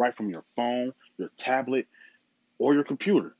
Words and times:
right 0.00 0.16
from 0.16 0.30
your 0.30 0.44
phone, 0.56 0.92
your 1.18 1.30
tablet, 1.36 1.86
or 2.58 2.74
your 2.74 2.84
computer. 2.84 3.36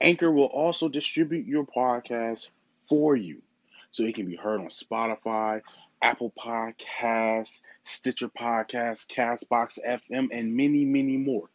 Anchor 0.00 0.32
will 0.32 0.46
also 0.46 0.88
distribute 0.88 1.46
your 1.46 1.64
podcast 1.64 2.48
for 2.88 3.14
you 3.14 3.42
so 3.90 4.04
it 4.04 4.14
can 4.14 4.26
be 4.26 4.34
heard 4.34 4.60
on 4.60 4.68
Spotify, 4.68 5.60
Apple 6.00 6.32
Podcasts, 6.36 7.60
Stitcher 7.84 8.28
Podcasts, 8.28 9.06
Castbox 9.06 9.78
FM, 9.86 10.28
and 10.32 10.56
many, 10.56 10.84
many 10.84 11.18
more. 11.18 11.48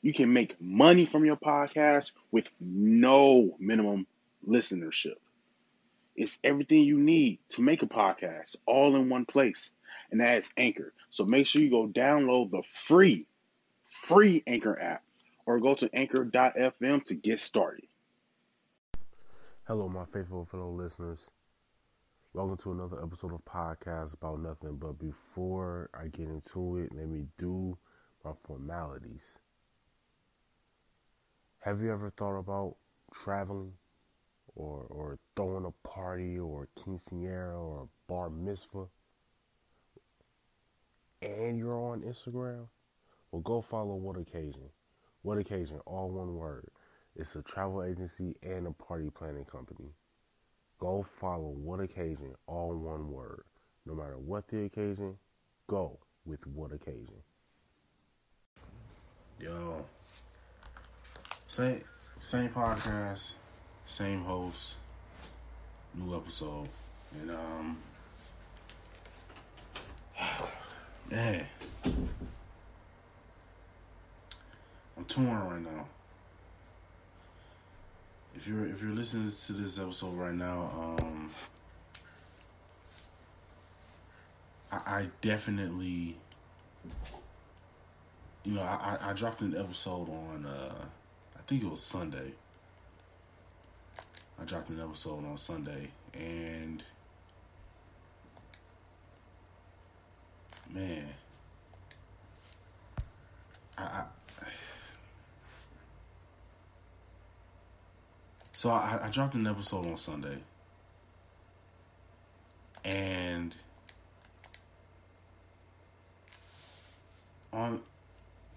You 0.00 0.12
can 0.12 0.32
make 0.32 0.60
money 0.60 1.04
from 1.04 1.24
your 1.24 1.36
podcast 1.36 2.12
with 2.30 2.48
no 2.60 3.56
minimum 3.58 4.06
listenership. 4.48 5.16
It's 6.14 6.38
everything 6.44 6.82
you 6.82 6.98
need 6.98 7.38
to 7.50 7.62
make 7.62 7.82
a 7.82 7.86
podcast 7.86 8.56
all 8.66 8.96
in 8.96 9.08
one 9.08 9.24
place, 9.24 9.70
and 10.10 10.20
that 10.20 10.38
is 10.38 10.50
Anchor. 10.58 10.92
So 11.10 11.24
make 11.24 11.46
sure 11.46 11.62
you 11.62 11.70
go 11.70 11.86
download 11.86 12.50
the 12.50 12.62
free, 12.62 13.26
free 13.84 14.42
Anchor 14.46 14.78
app 14.78 15.02
or 15.46 15.58
go 15.60 15.74
to 15.74 15.88
anchor.fm 15.94 17.04
to 17.04 17.14
get 17.14 17.40
started. 17.40 17.86
Hello, 19.66 19.88
my 19.88 20.04
faithful 20.04 20.44
fellow 20.50 20.70
listeners. 20.70 21.20
Welcome 22.34 22.58
to 22.58 22.72
another 22.72 23.02
episode 23.02 23.32
of 23.32 23.44
Podcast 23.44 24.14
About 24.14 24.40
Nothing. 24.40 24.76
But 24.76 24.98
before 24.98 25.88
I 25.94 26.08
get 26.08 26.28
into 26.28 26.78
it, 26.78 26.94
let 26.94 27.08
me 27.08 27.26
do 27.38 27.78
my 28.22 28.32
formalities. 28.46 29.22
Have 31.60 31.80
you 31.80 31.92
ever 31.92 32.10
thought 32.10 32.38
about 32.38 32.76
traveling 33.12 33.72
or 34.54 34.86
or 34.90 35.18
throwing 35.36 35.64
a 35.64 35.88
party 35.88 36.38
or 36.38 36.64
a 36.64 36.80
quinceanera 36.80 37.54
or 37.54 37.82
a 37.82 38.12
bar 38.12 38.30
mitzvah 38.30 38.86
and 41.22 41.56
you're 41.56 41.78
on 41.78 42.02
Instagram? 42.02 42.66
Well, 43.30 43.42
go 43.42 43.62
follow 43.62 43.94
What 43.94 44.18
Occasion. 44.18 44.68
What 45.22 45.38
Occasion, 45.38 45.80
all 45.86 46.10
one 46.10 46.34
word. 46.34 46.66
It's 47.14 47.36
a 47.36 47.42
travel 47.42 47.84
agency 47.84 48.36
and 48.42 48.66
a 48.66 48.72
party 48.72 49.10
planning 49.10 49.44
company. 49.44 49.90
Go 50.78 51.02
follow 51.02 51.54
What 51.56 51.80
Occasion, 51.80 52.34
all 52.46 52.74
one 52.74 53.10
word. 53.10 53.44
No 53.86 53.94
matter 53.94 54.18
what 54.18 54.46
the 54.48 54.64
occasion, 54.64 55.16
go 55.66 55.98
with 56.24 56.46
What 56.46 56.72
Occasion. 56.72 57.22
Yo. 59.40 59.84
Same 61.48 61.82
same 62.20 62.48
podcast, 62.50 63.32
same 63.86 64.24
host, 64.24 64.74
new 65.94 66.16
episode. 66.16 66.68
And 67.20 67.30
um 67.30 67.78
man. 71.10 71.46
I'm 74.96 75.04
torn 75.06 75.26
right 75.26 75.60
now. 75.60 75.86
If 78.34 78.46
you're 78.46 78.66
if 78.66 78.80
you're 78.82 78.92
listening 78.92 79.30
to 79.30 79.52
this 79.52 79.78
episode 79.78 80.14
right 80.14 80.34
now, 80.34 80.70
um 80.98 81.30
I, 84.70 84.76
I 84.76 85.06
definitely 85.20 86.16
you 88.44 88.54
know, 88.54 88.62
I, 88.62 88.98
I 89.00 89.12
dropped 89.12 89.40
an 89.42 89.56
episode 89.56 90.08
on 90.08 90.46
uh 90.46 90.74
I 91.36 91.40
think 91.46 91.62
it 91.62 91.70
was 91.70 91.82
Sunday. 91.82 92.32
I 94.40 94.44
dropped 94.44 94.70
an 94.70 94.80
episode 94.80 95.24
on 95.24 95.38
Sunday 95.38 95.90
and 96.14 96.82
man 100.70 101.06
I, 103.78 103.82
I 103.82 104.04
so 108.52 108.70
I, 108.70 109.00
I 109.02 109.08
dropped 109.10 109.34
an 109.34 109.46
episode 109.46 109.86
on 109.86 109.96
Sunday 109.96 110.38
and 112.84 113.54
on 117.52 117.80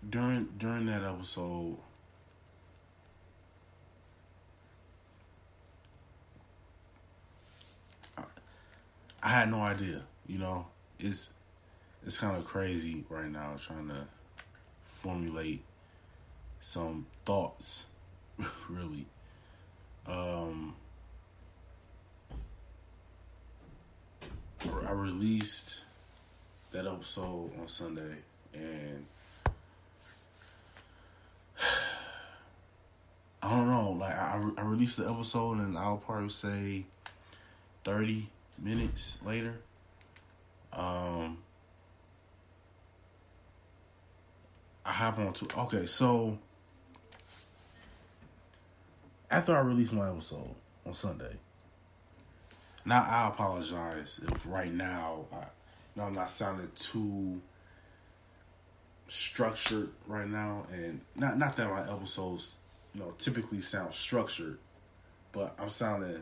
during 0.09 0.47
during 0.57 0.85
that 0.87 1.03
episode 1.03 1.77
I 9.25 9.29
had 9.29 9.49
no 9.49 9.61
idea. 9.61 10.03
You 10.27 10.37
know, 10.37 10.67
it's 10.99 11.31
it's 12.05 12.19
kind 12.19 12.37
of 12.37 12.45
crazy 12.45 13.03
right 13.09 13.27
now 13.27 13.55
trying 13.59 13.87
to 13.87 14.05
formulate 15.01 15.63
some 16.61 17.07
thoughts. 17.25 17.85
really, 18.69 19.07
um, 20.05 20.75
I 24.87 24.91
released 24.91 25.79
that 26.71 26.85
episode 26.85 27.49
on 27.59 27.67
Sunday, 27.67 28.17
and 28.53 29.07
I 33.41 33.49
don't 33.49 33.71
know. 33.71 33.97
Like 33.99 34.13
I, 34.13 34.39
I 34.59 34.61
released 34.61 34.97
the 34.97 35.09
episode, 35.09 35.57
and 35.57 35.75
I'll 35.75 35.97
probably 35.97 36.29
say 36.29 36.85
thirty 37.83 38.29
minutes 38.57 39.17
later. 39.25 39.55
Um, 40.73 41.37
I 44.85 44.91
hop 44.91 45.19
on 45.19 45.33
to 45.33 45.59
okay, 45.61 45.85
so 45.85 46.37
after 49.31 49.55
I 49.55 49.61
released 49.61 49.93
my 49.93 50.09
episode 50.09 50.53
on 50.85 50.93
Sunday, 50.93 51.35
now 52.85 53.01
I 53.01 53.27
apologize 53.29 54.19
if 54.31 54.45
right 54.45 54.71
now 54.71 55.25
I, 55.31 55.37
you 55.37 55.41
know, 55.95 56.03
I'm 56.03 56.13
not 56.13 56.29
sounding 56.29 56.69
too 56.75 57.41
structured 59.07 59.89
right 60.07 60.27
now, 60.27 60.67
and 60.71 61.01
not 61.15 61.37
not 61.37 61.55
that 61.55 61.69
my 61.69 61.81
episodes 61.91 62.59
you 62.93 63.01
know 63.01 63.13
typically 63.17 63.61
sound 63.61 63.93
structured, 63.93 64.59
but 65.31 65.55
I'm 65.59 65.69
sounding 65.69 66.21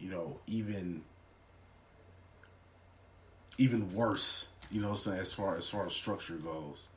you 0.00 0.10
know, 0.10 0.38
even 0.46 1.02
even 3.58 3.88
worse, 3.94 4.48
you 4.70 4.80
know, 4.80 4.94
saying 4.94 5.20
as 5.20 5.32
far 5.32 5.56
as 5.56 5.68
far 5.68 5.86
as 5.86 5.92
structure 5.92 6.34
goes. 6.34 6.88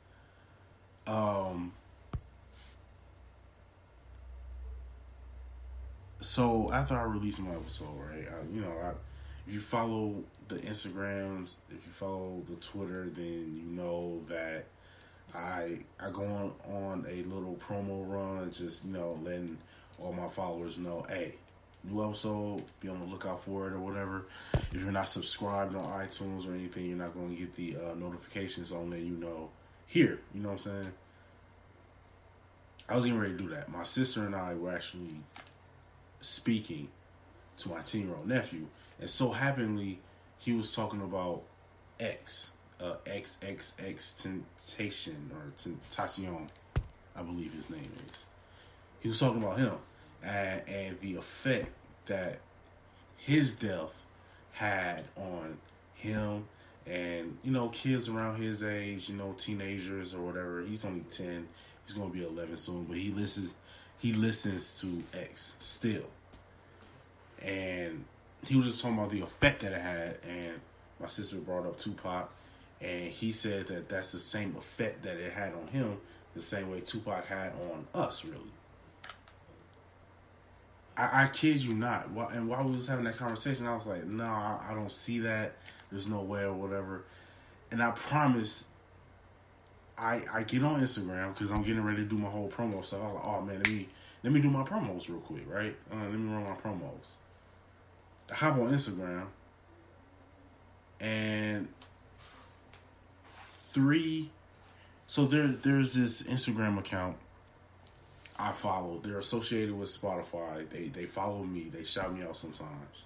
Um 1.06 1.72
so 6.20 6.70
after 6.72 6.94
I 6.94 7.02
released 7.02 7.38
my 7.40 7.52
episode, 7.52 7.88
right, 7.98 8.26
I, 8.26 8.54
you 8.54 8.62
know, 8.62 8.72
I, 8.82 8.92
if 9.46 9.52
you 9.52 9.60
follow 9.60 10.24
the 10.48 10.56
Instagrams, 10.56 11.52
if 11.70 11.86
you 11.86 11.92
follow 11.92 12.42
the 12.48 12.56
Twitter, 12.56 13.10
then 13.14 13.52
you 13.54 13.76
know 13.76 14.22
that 14.28 14.64
I 15.34 15.80
I 16.00 16.10
go 16.10 16.24
on, 16.24 16.52
on 16.72 17.06
a 17.08 17.22
little 17.24 17.56
promo 17.56 18.08
run, 18.08 18.50
just 18.50 18.86
you 18.86 18.92
know, 18.92 19.18
letting 19.22 19.58
all 19.98 20.12
my 20.12 20.28
followers 20.28 20.78
know, 20.78 21.04
hey, 21.08 21.34
new 21.84 22.04
episode, 22.04 22.62
be 22.80 22.88
on 22.88 22.98
the 23.00 23.06
lookout 23.06 23.44
for 23.44 23.68
it 23.68 23.72
or 23.72 23.78
whatever. 23.78 24.26
If 24.54 24.82
you're 24.82 24.92
not 24.92 25.08
subscribed 25.08 25.74
on 25.74 25.84
iTunes 25.84 26.48
or 26.48 26.54
anything, 26.54 26.86
you're 26.86 26.96
not 26.96 27.14
going 27.14 27.30
to 27.30 27.36
get 27.36 27.54
the 27.54 27.76
uh, 27.76 27.94
notifications 27.94 28.72
on 28.72 28.90
there. 28.90 28.98
You 28.98 29.16
know, 29.16 29.50
here. 29.86 30.20
You 30.34 30.42
know 30.42 30.50
what 30.50 30.66
I'm 30.66 30.72
saying? 30.72 30.92
I 32.88 32.94
was 32.94 33.04
getting 33.04 33.18
ready 33.18 33.32
to 33.32 33.38
do 33.38 33.48
that. 33.50 33.70
My 33.70 33.82
sister 33.82 34.26
and 34.26 34.34
I 34.34 34.54
were 34.54 34.72
actually 34.72 35.20
speaking 36.20 36.88
to 37.58 37.68
my 37.68 37.80
10 37.80 38.02
year 38.02 38.14
old 38.16 38.28
nephew, 38.28 38.66
and 39.00 39.08
so 39.08 39.30
happenly, 39.30 40.00
he 40.38 40.52
was 40.52 40.74
talking 40.74 41.00
about 41.00 41.42
X, 42.00 42.50
uh, 42.80 42.94
XXX 43.06 44.22
Temptation 44.22 45.30
or 45.32 45.52
Tentacion, 45.56 46.48
I 47.16 47.22
believe 47.22 47.54
his 47.54 47.70
name 47.70 47.92
is. 48.06 48.18
He 49.00 49.08
was 49.08 49.20
talking 49.20 49.42
about 49.42 49.58
him 49.58 49.74
and, 50.24 50.62
and 50.68 51.00
the 51.00 51.16
effect 51.16 51.68
that 52.06 52.38
his 53.16 53.54
death 53.54 54.02
had 54.52 55.04
on 55.16 55.58
him 55.94 56.44
and 56.86 57.38
you 57.42 57.50
know, 57.50 57.68
kids 57.68 58.08
around 58.08 58.36
his 58.40 58.62
age, 58.62 59.08
you 59.08 59.16
know, 59.16 59.34
teenagers 59.38 60.14
or 60.14 60.20
whatever. 60.20 60.62
He's 60.62 60.84
only 60.84 61.00
ten. 61.00 61.48
He's 61.86 61.94
gonna 61.94 62.10
be 62.10 62.24
eleven 62.24 62.56
soon, 62.56 62.84
but 62.84 62.98
he 62.98 63.10
listens. 63.10 63.54
He 63.98 64.12
listens 64.12 64.80
to 64.80 65.02
X 65.18 65.54
still, 65.60 66.04
and 67.42 68.04
he 68.46 68.56
was 68.56 68.66
just 68.66 68.82
talking 68.82 68.98
about 68.98 69.10
the 69.10 69.22
effect 69.22 69.62
that 69.62 69.72
it 69.72 69.80
had. 69.80 70.18
And 70.28 70.60
my 71.00 71.06
sister 71.06 71.36
brought 71.36 71.64
up 71.64 71.78
Tupac, 71.78 72.30
and 72.82 73.10
he 73.10 73.32
said 73.32 73.66
that 73.68 73.88
that's 73.88 74.12
the 74.12 74.18
same 74.18 74.54
effect 74.58 75.04
that 75.04 75.16
it 75.16 75.32
had 75.32 75.54
on 75.54 75.68
him, 75.68 75.96
the 76.34 76.42
same 76.42 76.70
way 76.70 76.80
Tupac 76.80 77.26
had 77.26 77.52
on 77.70 77.86
us, 77.94 78.24
really. 78.24 78.40
I, 80.96 81.24
I 81.24 81.26
kid 81.28 81.62
you 81.62 81.74
not. 81.74 82.08
And 82.32 82.48
while 82.48 82.64
we 82.64 82.74
was 82.74 82.86
having 82.86 83.04
that 83.04 83.16
conversation, 83.16 83.66
I 83.66 83.74
was 83.74 83.86
like, 83.86 84.04
"No, 84.04 84.24
nah, 84.24 84.58
I 84.68 84.74
don't 84.74 84.92
see 84.92 85.20
that. 85.20 85.56
There's 85.90 86.06
no 86.08 86.20
way 86.20 86.42
or 86.42 86.52
whatever." 86.52 87.04
And 87.70 87.82
I 87.82 87.90
promise, 87.92 88.64
I 89.98 90.22
I 90.32 90.42
get 90.42 90.62
on 90.62 90.80
Instagram 90.80 91.34
because 91.34 91.50
I'm 91.50 91.62
getting 91.62 91.82
ready 91.82 91.98
to 91.98 92.04
do 92.04 92.16
my 92.16 92.28
whole 92.28 92.48
promo 92.48 92.84
stuff. 92.84 93.00
I 93.00 93.06
was 93.06 93.14
like, 93.14 93.24
"Oh 93.24 93.40
man, 93.40 93.56
let 93.56 93.68
me 93.68 93.88
let 94.22 94.32
me 94.32 94.40
do 94.40 94.50
my 94.50 94.62
promos 94.62 95.08
real 95.08 95.20
quick, 95.20 95.44
right? 95.48 95.74
Uh, 95.92 95.96
let 95.96 96.12
me 96.12 96.32
run 96.32 96.44
my 96.44 96.56
promos." 96.56 97.06
I 98.30 98.34
hop 98.34 98.54
on 98.54 98.72
Instagram, 98.72 99.26
and 101.00 101.68
three. 103.72 104.30
So 105.06 105.26
there, 105.26 105.46
there's 105.48 105.94
this 105.94 106.22
Instagram 106.22 106.78
account 106.78 107.16
I 108.38 108.52
follow. 108.52 109.00
They're 109.02 109.18
associated 109.18 109.78
with 109.78 109.88
Spotify. 109.88 110.68
They 110.68 110.88
they 110.88 111.06
follow 111.06 111.44
me. 111.44 111.70
They 111.72 111.84
shout 111.84 112.16
me 112.16 112.24
out 112.24 112.36
sometimes. 112.36 113.04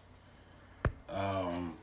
Um, 1.11 1.75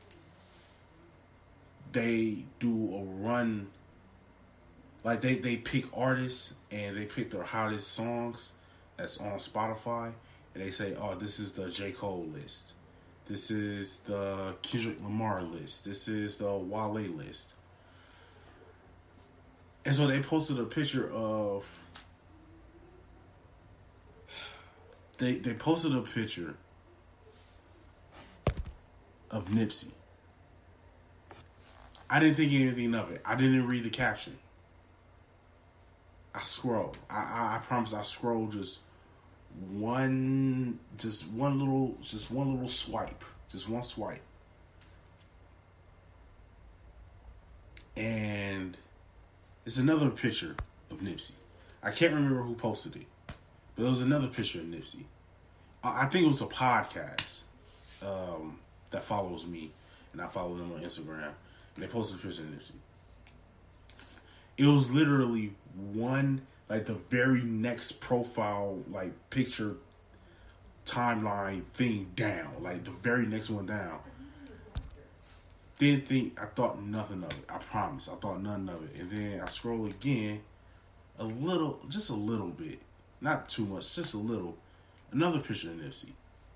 they 1.92 2.44
do 2.58 2.94
a 2.94 3.02
run. 3.22 3.68
Like 5.04 5.20
they 5.20 5.36
they 5.36 5.56
pick 5.56 5.86
artists 5.96 6.54
and 6.70 6.96
they 6.96 7.04
pick 7.04 7.30
their 7.30 7.44
hottest 7.44 7.92
songs 7.92 8.52
that's 8.96 9.18
on 9.18 9.38
Spotify, 9.38 10.12
and 10.54 10.64
they 10.64 10.72
say, 10.72 10.96
"Oh, 10.96 11.14
this 11.14 11.38
is 11.38 11.52
the 11.52 11.70
J 11.70 11.92
Cole 11.92 12.28
list. 12.34 12.72
This 13.28 13.50
is 13.50 13.98
the 14.00 14.56
Kendrick 14.62 15.00
Lamar 15.02 15.42
list. 15.42 15.84
This 15.84 16.08
is 16.08 16.38
the 16.38 16.52
Wale 16.52 16.92
list." 16.92 17.52
And 19.84 19.94
so 19.94 20.08
they 20.08 20.20
posted 20.20 20.58
a 20.58 20.64
picture 20.64 21.08
of 21.12 21.64
they 25.18 25.34
they 25.34 25.54
posted 25.54 25.94
a 25.94 26.02
picture 26.02 26.56
of 29.30 29.48
Nipsey. 29.48 29.88
I 32.08 32.20
didn't 32.20 32.36
think 32.36 32.52
anything 32.52 32.94
of 32.94 33.10
it. 33.10 33.20
I 33.24 33.34
didn't 33.34 33.66
read 33.66 33.84
the 33.84 33.90
caption. 33.90 34.38
I 36.34 36.42
scroll. 36.42 36.94
I, 37.10 37.16
I, 37.16 37.56
I 37.56 37.58
promise 37.66 37.92
I 37.92 38.02
scrolled 38.02 38.52
just 38.52 38.80
one 39.70 40.78
just 40.98 41.28
one 41.30 41.58
little 41.58 41.96
just 42.02 42.30
one 42.30 42.52
little 42.52 42.68
swipe. 42.68 43.24
Just 43.50 43.68
one 43.68 43.82
swipe. 43.82 44.20
And 47.96 48.76
it's 49.64 49.78
another 49.78 50.10
picture 50.10 50.54
of 50.90 50.98
Nipsey. 50.98 51.32
I 51.82 51.90
can't 51.90 52.12
remember 52.12 52.42
who 52.42 52.54
posted 52.54 52.96
it. 52.96 53.06
But 53.76 53.82
there 53.82 53.90
was 53.90 54.00
another 54.00 54.26
picture 54.26 54.60
of 54.60 54.64
Nipsey. 54.64 55.04
I 55.84 56.06
think 56.06 56.24
it 56.24 56.28
was 56.28 56.40
a 56.40 56.46
podcast 56.46 57.40
um, 58.02 58.58
that 58.90 59.04
follows 59.04 59.46
me, 59.46 59.70
and 60.12 60.20
I 60.20 60.26
follow 60.26 60.56
them 60.56 60.72
on 60.72 60.80
Instagram, 60.80 61.30
and 61.74 61.84
they 61.84 61.86
posted 61.86 62.18
a 62.18 62.22
picture 62.22 62.42
of 62.42 62.48
Nipsey. 62.48 62.72
It 64.56 64.64
was 64.66 64.90
literally 64.90 65.52
one, 65.92 66.46
like 66.68 66.86
the 66.86 66.94
very 66.94 67.42
next 67.42 68.00
profile, 68.00 68.78
like 68.90 69.12
picture 69.30 69.76
timeline 70.86 71.64
thing 71.74 72.10
down, 72.16 72.62
like 72.62 72.84
the 72.84 72.90
very 72.90 73.26
next 73.26 73.50
one 73.50 73.66
down. 73.66 73.98
Didn't 75.78 76.08
think 76.08 76.40
I 76.40 76.46
thought 76.46 76.80
nothing 76.80 77.22
of 77.22 77.30
it. 77.32 77.44
I 77.50 77.58
promise, 77.58 78.08
I 78.08 78.14
thought 78.14 78.42
nothing 78.42 78.70
of 78.70 78.82
it. 78.84 79.00
And 79.00 79.10
then 79.10 79.40
I 79.42 79.46
scroll 79.46 79.84
again, 79.84 80.40
a 81.18 81.24
little, 81.24 81.80
just 81.90 82.08
a 82.08 82.14
little 82.14 82.48
bit, 82.48 82.78
not 83.20 83.48
too 83.48 83.64
much, 83.64 83.94
just 83.94 84.14
a 84.14 84.18
little. 84.18 84.56
Another 85.12 85.38
picture 85.38 85.70
of 85.70 85.76
Nipsey. 85.76 86.10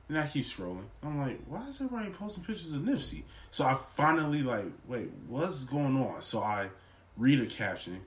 And 0.08 0.18
I 0.18 0.26
keep 0.26 0.44
scrolling. 0.44 0.86
I'm 1.04 1.20
like, 1.20 1.40
why 1.46 1.68
is 1.68 1.80
everybody 1.80 2.10
posting 2.10 2.42
pictures 2.42 2.74
of 2.74 2.82
Nipsey? 2.82 3.22
So 3.52 3.64
I 3.64 3.74
finally 3.94 4.42
like, 4.42 4.66
wait, 4.88 5.10
what's 5.28 5.64
going 5.64 5.96
on? 6.02 6.20
So 6.20 6.42
I 6.42 6.68
read 7.16 7.40
a 7.40 7.46
caption, 7.46 8.00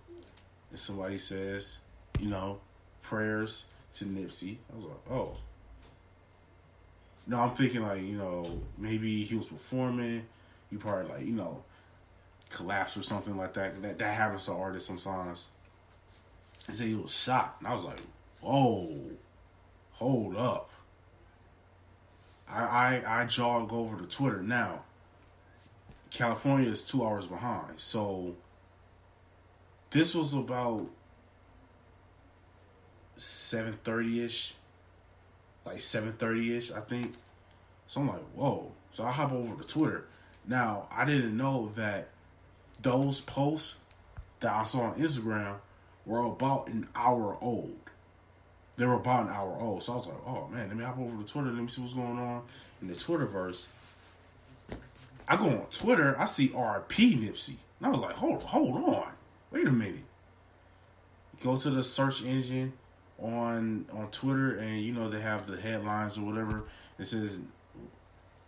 and 0.69 0.79
somebody 0.79 1.17
says, 1.17 1.77
you 2.19 2.27
know, 2.27 2.59
prayers 3.01 3.65
to 3.95 4.05
Nipsey. 4.05 4.57
I 4.71 4.75
was 4.75 4.85
like, 4.85 5.11
oh. 5.11 5.37
No, 7.25 7.37
I'm 7.37 7.51
thinking 7.51 7.83
like, 7.83 8.01
you 8.01 8.17
know, 8.17 8.59
maybe 8.77 9.23
he 9.23 9.35
was 9.35 9.45
performing. 9.45 10.25
He 10.69 10.75
probably 10.75 11.09
like, 11.09 11.25
you 11.25 11.33
know, 11.33 11.63
collapsed 12.49 12.97
or 12.97 13.03
something 13.03 13.37
like 13.37 13.53
that. 13.53 13.81
That 13.81 13.99
that 13.99 14.13
happens 14.13 14.45
to 14.45 14.51
artists 14.51 14.87
sometimes. 14.87 15.47
He 16.67 16.73
said 16.73 16.87
he 16.87 16.95
was 16.95 17.13
shot, 17.13 17.55
and 17.59 17.67
I 17.67 17.73
was 17.73 17.83
like, 17.83 18.01
whoa 18.43 19.03
hold 19.93 20.35
up. 20.35 20.69
I, 22.49 23.01
I 23.05 23.21
I 23.21 23.25
jog 23.25 23.71
over 23.71 23.97
to 23.97 24.05
Twitter 24.05 24.41
now. 24.41 24.81
California 26.09 26.69
is 26.69 26.83
two 26.83 27.03
hours 27.03 27.25
behind, 27.25 27.73
so 27.77 28.35
this 29.89 30.13
was 30.13 30.33
about 30.33 30.87
seven 33.15 33.73
thirty 33.83 34.23
ish, 34.23 34.55
like 35.65 35.79
seven 35.81 36.13
thirty 36.13 36.55
ish, 36.55 36.71
I 36.71 36.81
think. 36.81 37.13
So 37.87 38.01
I'm 38.01 38.09
like, 38.09 38.21
whoa. 38.35 38.71
So 38.91 39.03
I 39.03 39.11
hop 39.11 39.31
over 39.31 39.61
to 39.61 39.67
Twitter. 39.67 40.05
Now 40.45 40.87
I 40.91 41.05
didn't 41.05 41.35
know 41.35 41.71
that 41.75 42.09
those 42.81 43.21
posts 43.21 43.75
that 44.41 44.51
I 44.51 44.65
saw 44.65 44.81
on 44.81 44.99
Instagram 44.99 45.55
were 46.05 46.25
about 46.25 46.67
an 46.67 46.89
hour 46.95 47.37
old 47.41 47.82
they 48.77 48.85
were 48.85 48.95
about 48.95 49.27
an 49.27 49.33
hour 49.33 49.57
old. 49.59 49.83
So 49.83 49.93
I 49.93 49.95
was 49.97 50.07
like, 50.07 50.27
oh 50.27 50.47
man, 50.47 50.67
let 50.67 50.77
me 50.77 50.83
hop 50.83 50.97
over 50.99 51.21
to 51.21 51.31
Twitter, 51.31 51.51
let 51.51 51.61
me 51.61 51.67
see 51.67 51.81
what's 51.81 51.93
going 51.93 52.19
on 52.19 52.43
in 52.81 52.87
the 52.87 52.93
Twitterverse. 52.93 53.65
I 55.27 55.37
go 55.37 55.45
on 55.45 55.65
Twitter, 55.71 56.15
I 56.19 56.25
see 56.25 56.49
RP 56.49 57.19
Nipsey. 57.19 57.55
And 57.79 57.87
I 57.87 57.89
was 57.89 57.99
like, 57.99 58.15
hold 58.15 58.43
hold 58.43 58.75
on. 58.89 59.11
Wait 59.51 59.67
a 59.67 59.71
minute. 59.71 60.03
Go 61.41 61.57
to 61.57 61.69
the 61.69 61.83
search 61.83 62.23
engine 62.23 62.73
on 63.19 63.85
on 63.93 64.09
Twitter 64.11 64.57
and 64.57 64.81
you 64.81 64.91
know 64.91 65.09
they 65.09 65.21
have 65.21 65.47
the 65.47 65.59
headlines 65.59 66.17
or 66.17 66.21
whatever. 66.21 66.63
It 66.97 67.07
says, 67.07 67.39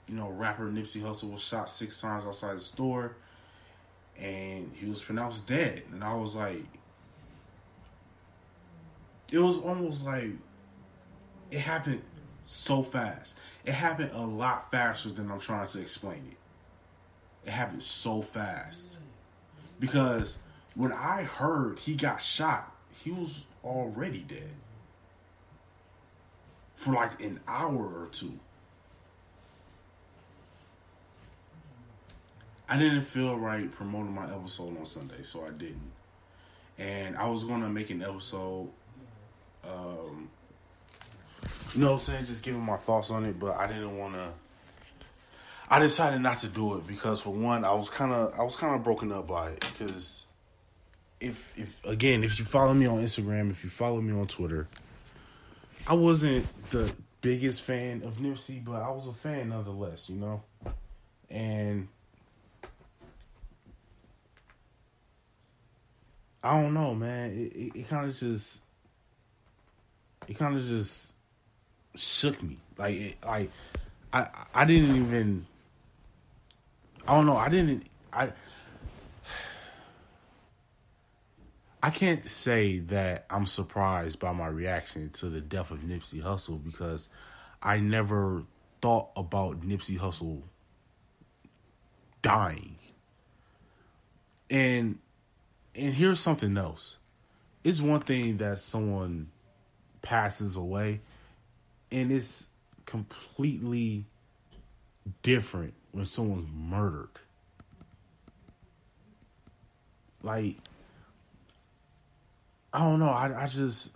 you 0.08 0.15
know, 0.15 0.29
rapper 0.29 0.65
Nipsey 0.65 1.01
Hussle 1.01 1.32
was 1.32 1.41
shot 1.41 1.70
six 1.70 2.00
times 2.01 2.25
outside 2.25 2.55
the 2.55 2.62
store 2.62 3.15
and 4.17 4.72
he 4.74 4.86
was 4.86 5.01
pronounced 5.01 5.48
dead. 5.48 5.84
And 5.91 6.03
I 6.03 6.13
was 6.13 6.36
like, 6.36 6.63
it 9.32 9.39
was 9.39 9.58
almost 9.58 10.05
like 10.05 10.32
it 11.51 11.60
happened 11.60 12.01
so 12.44 12.84
fast. 12.84 13.36
It 13.65 13.74
happened 13.74 14.12
a 14.13 14.25
lot 14.25 14.72
faster 14.72 15.10
than 15.10 15.32
I'm 15.32 15.39
trying 15.39 15.67
to 15.67 15.82
explain 15.82 16.32
it. 16.32 17.48
It 17.48 17.51
happened 17.51 17.84
so 17.84 18.22
fast. 18.22 18.98
Because 19.79 20.39
when 20.75 20.91
I 20.91 21.24
heard 21.24 21.79
he 21.79 21.96
got 21.96 22.22
shot, 22.22 22.72
he 23.03 23.12
was 23.12 23.44
already 23.63 24.20
dead. 24.20 24.51
For 26.75 26.94
like 26.94 27.22
an 27.22 27.39
hour 27.48 27.77
or 27.77 28.08
two. 28.12 28.39
I 32.67 32.77
didn't 32.77 33.03
feel 33.03 33.38
right 33.38 33.72
promoting 33.72 34.13
my 34.13 34.25
episode 34.25 34.77
on 34.79 34.86
Sunday, 34.86 35.24
so 35.24 35.46
I 35.46 35.51
didn't. 35.51 35.91
And 36.77 37.15
I 37.15 37.27
was 37.27 37.44
gonna 37.44 37.70
make 37.70 37.89
an 37.89 38.01
episode 38.01 38.70
um, 39.69 40.29
you 41.74 41.81
know 41.81 41.91
what 41.91 41.93
I'm 41.93 42.00
saying? 42.00 42.25
Just 42.25 42.43
giving 42.43 42.62
my 42.62 42.77
thoughts 42.77 43.12
on 43.12 43.25
it, 43.25 43.39
but 43.39 43.55
I 43.57 43.67
didn't 43.67 43.98
want 43.98 44.13
to. 44.15 44.31
I 45.69 45.79
decided 45.79 46.22
not 46.22 46.38
to 46.39 46.48
do 46.48 46.77
it 46.77 46.88
because, 46.88 47.22
for 47.22 47.31
one, 47.31 47.65
I 47.65 47.74
was 47.74 47.89
kind 47.89 48.12
of 48.12 48.38
I 48.39 48.43
was 48.43 48.55
kind 48.55 48.75
of 48.75 48.84
broken 48.84 49.12
up 49.12 49.27
by 49.27 49.50
it 49.50 49.60
because 49.72 50.24
if 51.19 51.53
if 51.57 51.84
again 51.86 52.24
if 52.24 52.39
you 52.39 52.45
follow 52.45 52.74
me 52.74 52.86
on 52.86 52.98
Instagram, 52.98 53.50
if 53.50 53.63
you 53.63 53.69
follow 53.69 54.00
me 54.00 54.13
on 54.13 54.27
Twitter, 54.27 54.67
I 55.88 55.95
wasn't 55.95 56.45
the 56.69 56.93
biggest 57.22 57.63
fan 57.63 58.03
of 58.03 58.17
Nipsey, 58.17 58.63
but 58.63 58.81
I 58.81 58.91
was 58.91 59.07
a 59.07 59.13
fan 59.13 59.50
nonetheless, 59.50 60.10
you 60.10 60.17
know, 60.17 60.43
and 61.29 61.88
I 66.43 66.62
don't 66.62 66.75
know, 66.75 66.93
man. 66.93 67.31
It 67.31 67.55
it, 67.55 67.75
it 67.75 67.89
kind 67.89 68.07
of 68.07 68.15
just 68.15 68.60
it 70.27 70.38
kind 70.38 70.58
of 70.58 70.65
just 70.65 71.13
shook 71.96 72.41
me. 72.41 72.58
Like, 72.77 72.96
it, 72.96 73.17
like 73.25 73.51
I, 74.12 74.27
I 74.53 74.65
didn't 74.65 74.96
even. 74.96 75.46
I 77.08 77.15
don't 77.15 77.25
know. 77.25 77.38
I 77.38 77.50
didn't. 77.50 77.88
I. 78.13 78.32
I 81.84 81.91
can't 81.91 82.27
say 82.27 82.79
that 82.79 83.25
I'm 83.29 83.46
surprised 83.46 84.17
by 84.17 84.32
my 84.32 84.48
reaction 84.48 85.12
to 85.12 85.29
the 85.29 85.39
death 85.39 85.70
of 85.70 85.82
Nipsey 85.82 86.20
Hussle 86.24 86.63
because 86.63 87.10
I 87.62 87.77
never 87.77 88.44
thought 88.82 89.10
about 89.15 89.62
Nipsey 89.62 90.00
Hussle 90.00 90.41
dying. 92.24 92.77
And 94.50 94.98
and 95.75 95.94
here's 95.94 96.20
something 96.20 96.58
else. 96.58 96.98
It's 97.63 97.82
one 97.82 98.01
thing 98.01 98.38
that 98.38 98.60
someone 98.60 99.29
passes 100.06 100.56
away 100.56 101.02
and 101.92 102.12
it's 102.12 102.46
completely 102.86 104.06
different 105.24 105.74
when 105.92 106.06
someone's 106.06 106.48
murdered. 106.54 107.10
Like 110.22 110.58
I 112.72 112.80
don't 112.80 113.00
know. 113.00 113.10
I 113.10 113.44
I 113.44 113.48
just 113.48 113.92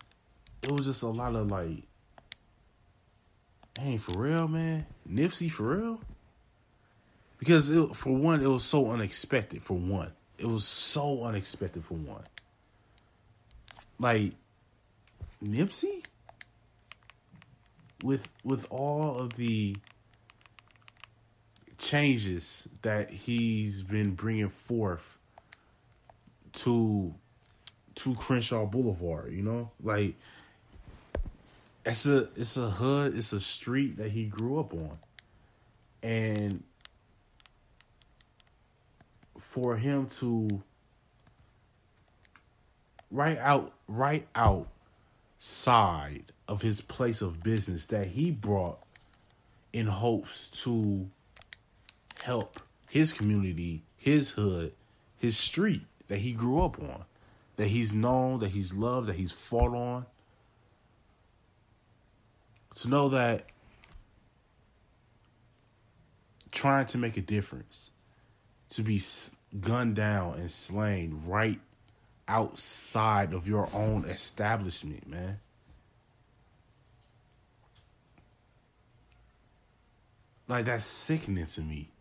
it 0.63 0.71
was 0.71 0.85
just 0.85 1.03
a 1.03 1.07
lot 1.07 1.35
of 1.35 1.47
like, 1.47 1.83
hey, 3.79 3.97
for 3.97 4.19
real, 4.19 4.47
man, 4.47 4.85
Nipsey 5.09 5.51
for 5.51 5.75
real. 5.75 6.01
Because 7.37 7.69
it, 7.69 7.95
for 7.95 8.13
one, 8.13 8.41
it 8.41 8.47
was 8.47 8.65
so 8.65 8.91
unexpected. 8.91 9.61
For 9.61 9.77
one, 9.77 10.11
it 10.37 10.45
was 10.45 10.65
so 10.65 11.23
unexpected. 11.23 11.85
For 11.85 11.93
one, 11.93 12.23
like 13.99 14.33
Nipsey 15.43 16.03
with 18.03 18.29
with 18.43 18.65
all 18.69 19.19
of 19.19 19.33
the 19.35 19.75
changes 21.77 22.67
that 22.81 23.09
he's 23.09 23.81
been 23.81 24.11
bringing 24.11 24.49
forth 24.49 25.17
to 26.53 27.13
to 27.95 28.15
Crenshaw 28.15 28.65
Boulevard, 28.65 29.33
you 29.33 29.43
know? 29.43 29.71
Like 29.81 30.15
it's 31.85 32.05
a 32.05 32.29
it's 32.35 32.57
a 32.57 32.69
hood, 32.69 33.17
it's 33.17 33.33
a 33.33 33.39
street 33.39 33.97
that 33.97 34.11
he 34.11 34.25
grew 34.25 34.59
up 34.59 34.73
on. 34.73 34.97
And 36.01 36.63
for 39.37 39.75
him 39.75 40.07
to 40.19 40.61
write 43.11 43.37
out 43.39 43.73
right 43.87 44.27
out 44.35 44.67
outside 45.39 46.25
of 46.49 46.61
his 46.61 46.81
place 46.81 47.21
of 47.21 47.41
business 47.41 47.85
that 47.87 48.07
he 48.07 48.29
brought 48.29 48.79
in 49.71 49.87
hopes 49.87 50.49
to 50.49 51.09
help 52.23 52.59
his 52.89 53.13
community, 53.13 53.81
his 53.95 54.31
hood, 54.31 54.73
his 55.17 55.37
street 55.37 55.83
that 56.07 56.17
he 56.17 56.33
grew 56.33 56.61
up 56.61 56.77
on 56.79 57.05
that 57.55 57.67
he's 57.67 57.93
known, 57.93 58.39
that 58.39 58.49
he's 58.49 58.73
loved, 58.73 59.07
that 59.07 59.15
he's 59.15 59.31
fought 59.31 59.73
on. 59.73 60.05
To 62.75 62.87
know 62.89 63.09
that 63.09 63.45
trying 66.51 66.85
to 66.87 66.97
make 66.97 67.17
a 67.17 67.21
difference, 67.21 67.91
to 68.69 68.81
be 68.81 69.01
gunned 69.59 69.95
down 69.95 70.35
and 70.35 70.49
slain 70.49 71.21
right 71.25 71.59
outside 72.29 73.33
of 73.33 73.47
your 73.47 73.67
own 73.73 74.05
establishment, 74.05 75.07
man. 75.07 75.39
Like 80.47 80.65
that's 80.65 80.85
sickening 80.85 81.45
to 81.47 81.61
me. 81.61 81.91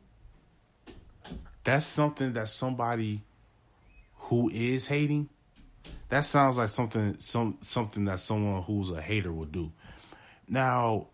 That's 1.65 1.85
something 1.85 2.33
that 2.35 2.49
somebody 2.49 3.23
who 4.15 4.49
is 4.51 4.87
hating 4.87 5.29
that 6.09 6.25
sounds 6.25 6.57
like 6.57 6.69
something 6.69 7.17
some 7.19 7.59
something 7.61 8.05
that 8.07 8.19
someone 8.19 8.63
who's 8.63 8.91
a 8.91 9.01
hater 9.01 9.33
would 9.33 9.53
do. 9.53 9.73
Now, 10.49 11.09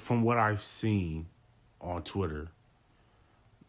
from 0.00 0.22
what 0.22 0.38
I've 0.38 0.62
seen 0.62 1.26
on 1.80 2.02
Twitter, 2.02 2.48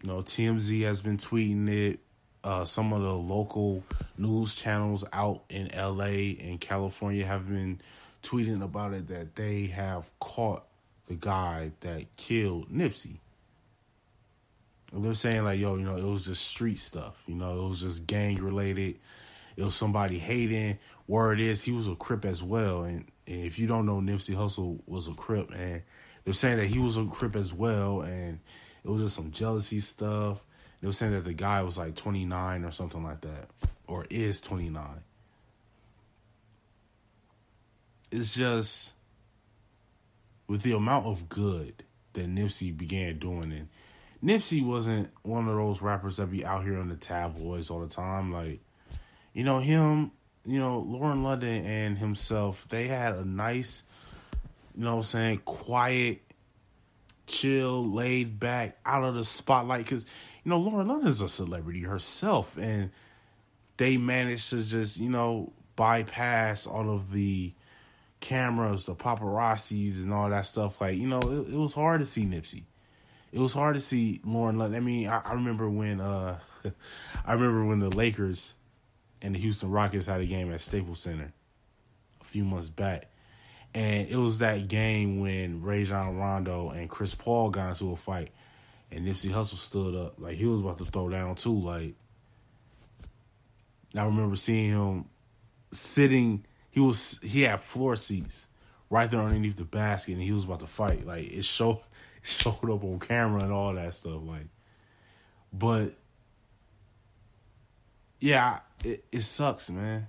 you 0.02 0.10
know, 0.10 0.18
TMZ 0.22 0.82
has 0.84 1.02
been 1.02 1.18
tweeting 1.18 1.70
it. 1.70 2.00
Uh, 2.44 2.64
some 2.64 2.94
of 2.94 3.02
the 3.02 3.14
local 3.14 3.84
news 4.18 4.56
channels 4.56 5.04
out 5.12 5.44
in 5.50 5.70
LA 5.76 6.36
and 6.40 6.60
California 6.60 7.26
have 7.26 7.50
been 7.50 7.80
tweeting 8.24 8.64
about 8.64 8.94
it 8.94 9.08
that 9.08 9.36
they 9.36 9.68
have 9.68 10.10
caught 10.20 10.64
the 11.08 11.16
guy 11.16 11.72
that 11.82 12.06
killed 12.16 12.72
Nipsey. 12.72 13.18
And 14.94 15.04
they're 15.04 15.14
saying 15.14 15.44
like, 15.44 15.60
yo, 15.60 15.76
you 15.76 15.84
know, 15.84 15.98
it 15.98 16.04
was 16.04 16.26
just 16.26 16.46
street 16.46 16.80
stuff. 16.80 17.22
You 17.28 17.36
know, 17.36 17.66
it 17.66 17.70
was 17.70 17.82
just 17.82 18.08
gang 18.08 18.42
related 18.42 18.96
it 19.60 19.66
was 19.66 19.76
somebody 19.76 20.18
hating. 20.18 20.80
Word 21.06 21.42
is 21.42 21.62
he 21.62 21.74
was 21.74 21.88
a 21.88 21.96
Crip 21.96 22.24
as 22.24 22.42
well, 22.42 22.84
and, 22.84 23.06
and 23.28 23.44
if 23.44 23.60
you 23.60 23.68
don't 23.68 23.86
know, 23.86 23.98
Nipsey 23.98 24.34
Hussle 24.34 24.80
was 24.88 25.10
a 25.10 25.14
Crip, 25.14 25.52
and 25.52 25.82
they're 26.24 26.34
saying 26.34 26.58
that 26.60 26.68
he 26.68 26.80
was 26.80 26.96
a 26.96 27.04
Crip 27.04 27.36
as 27.36 27.54
well, 27.54 28.00
and 28.02 28.40
it 28.86 28.90
was 28.90 29.02
just 29.02 29.16
some 29.18 29.32
jealousy 29.32 29.82
stuff. 29.82 30.46
They 30.82 30.88
were 30.88 30.94
saying 30.94 31.14
that 31.14 31.24
the 31.24 31.34
guy 31.34 31.62
was 31.62 31.78
like 31.78 31.96
29 31.96 32.64
or 32.64 32.72
something 32.72 33.04
like 33.04 33.22
that, 33.22 33.50
or 33.88 34.06
is 34.10 34.40
29. 34.42 34.86
It's 38.12 38.34
just 38.34 38.94
with 40.48 40.62
the 40.62 40.72
amount 40.72 41.06
of 41.06 41.30
good 41.30 41.84
that 42.14 42.28
Nipsey 42.28 42.76
began 42.76 43.20
doing, 43.20 43.52
and 43.52 43.68
Nipsey 44.24 44.66
wasn't 44.66 45.10
one 45.22 45.48
of 45.48 45.56
those 45.56 45.82
rappers 45.82 46.18
that 46.18 46.32
be 46.32 46.46
out 46.46 46.64
here 46.64 46.80
on 46.80 46.90
the 46.90 46.96
tabloids 46.96 47.70
all 47.70 47.82
the 47.82 47.88
time. 47.88 48.32
Like 48.32 48.62
you 49.34 49.44
know, 49.44 49.60
him, 49.60 50.12
you 50.46 50.60
know, 50.60 50.80
Lauren 50.80 51.24
London 51.24 51.66
and 51.66 51.98
himself, 51.98 52.68
they 52.70 52.88
had 52.88 53.16
a 53.16 53.26
nice, 53.26 53.84
you 54.76 54.84
know 54.84 54.98
I'm 54.98 55.04
saying, 55.04 55.42
quiet, 55.46 56.22
chill, 57.28 57.90
laid 57.90 58.40
back, 58.40 58.78
out 58.86 59.04
of 59.04 59.16
the 59.16 59.24
spotlight. 59.24 59.86
Because, 59.86 60.06
you 60.44 60.50
know, 60.50 60.60
Lauren 60.60 60.88
London 60.88 61.08
is 61.08 61.22
a 61.22 61.30
celebrity 61.30 61.82
herself. 61.82 62.58
And 62.58 62.92
they 63.78 63.98
managed 63.98 64.50
to 64.52 64.64
just, 64.64 64.98
you 64.98 65.10
know, 65.10 65.54
bypass 65.76 66.68
all 66.68 66.90
of 66.92 67.12
the 67.12 67.54
cameras, 68.20 68.86
the 68.86 68.96
paparazzis, 68.96 70.04
and 70.04 70.14
all 70.14 70.30
that 70.30 70.46
stuff. 70.46 70.80
Like, 70.82 70.98
you 70.98 71.08
know, 71.08 71.20
it, 71.20 71.54
it 71.54 71.58
was 71.58 71.74
hard 71.74 72.02
to 72.02 72.06
see 72.06 72.26
Nipsey. 72.26 72.64
It 73.32 73.40
was 73.40 73.54
hard 73.54 73.76
to 73.76 73.82
see 73.82 74.22
Lauren 74.26 74.58
London. 74.58 74.78
I 74.78 74.86
mean, 74.86 75.08
I, 75.08 75.22
I 75.24 75.34
remember 75.34 75.70
when, 75.70 76.02
uh, 76.02 76.40
I 77.26 77.34
remember 77.34 77.66
when 77.66 77.80
the 77.80 77.90
Lakers 77.90 78.54
and 79.22 79.36
the 79.36 79.40
Houston 79.40 79.70
Rockets 79.70 80.08
had 80.08 80.22
a 80.22 80.26
game 80.26 80.52
at 80.52 80.62
Staples 80.62 81.02
Center 81.02 81.32
a 82.22 82.26
few 82.26 82.44
months 82.44 82.70
back. 82.70 83.08
And 83.74 84.08
it 84.10 84.16
was 84.16 84.40
that 84.40 84.68
game 84.68 85.20
when 85.20 85.62
Rajon 85.62 86.18
Rondo 86.18 86.70
and 86.70 86.90
Chris 86.90 87.14
Paul 87.14 87.52
got 87.52 87.70
into 87.70 87.92
a 87.92 87.96
fight 87.96 88.32
and 88.92 89.06
Nipsey 89.06 89.32
Hussle 89.32 89.58
stood 89.58 89.96
up. 89.96 90.16
Like 90.18 90.36
he 90.36 90.46
was 90.46 90.62
about 90.62 90.78
to 90.80 90.86
throw 90.86 91.10
down 91.10 91.36
too. 91.36 91.60
Like 91.60 91.96
I 93.96 94.04
remember 94.04 94.36
seeing 94.36 94.72
him 94.72 95.06
sitting 95.72 96.46
he 96.72 96.80
was 96.80 97.20
he 97.22 97.44
had 97.44 97.62
floor 97.62 97.96
seats 97.96 98.48
right 98.90 99.10
there 99.10 99.22
underneath 99.22 99.58
the 99.58 99.66
basket 99.66 100.14
and 100.14 100.22
he 100.22 100.32
was 100.32 100.44
about 100.44 100.60
to 100.62 100.68
fight. 100.68 101.06
Like 101.06 101.32
it 101.32 101.46
showed 101.46 101.82
it 102.24 102.28
showed 102.28 102.70
up 102.70 102.84
on 102.84 103.00
camera 103.00 103.44
and 103.44 103.52
all 103.52 103.74
that 103.74 103.96
stuff. 103.96 104.22
Like 104.24 104.48
but 105.52 105.94
yeah, 108.20 108.60
it, 108.84 109.06
it 109.12 109.22
sucks, 109.22 109.70
man. 109.70 110.08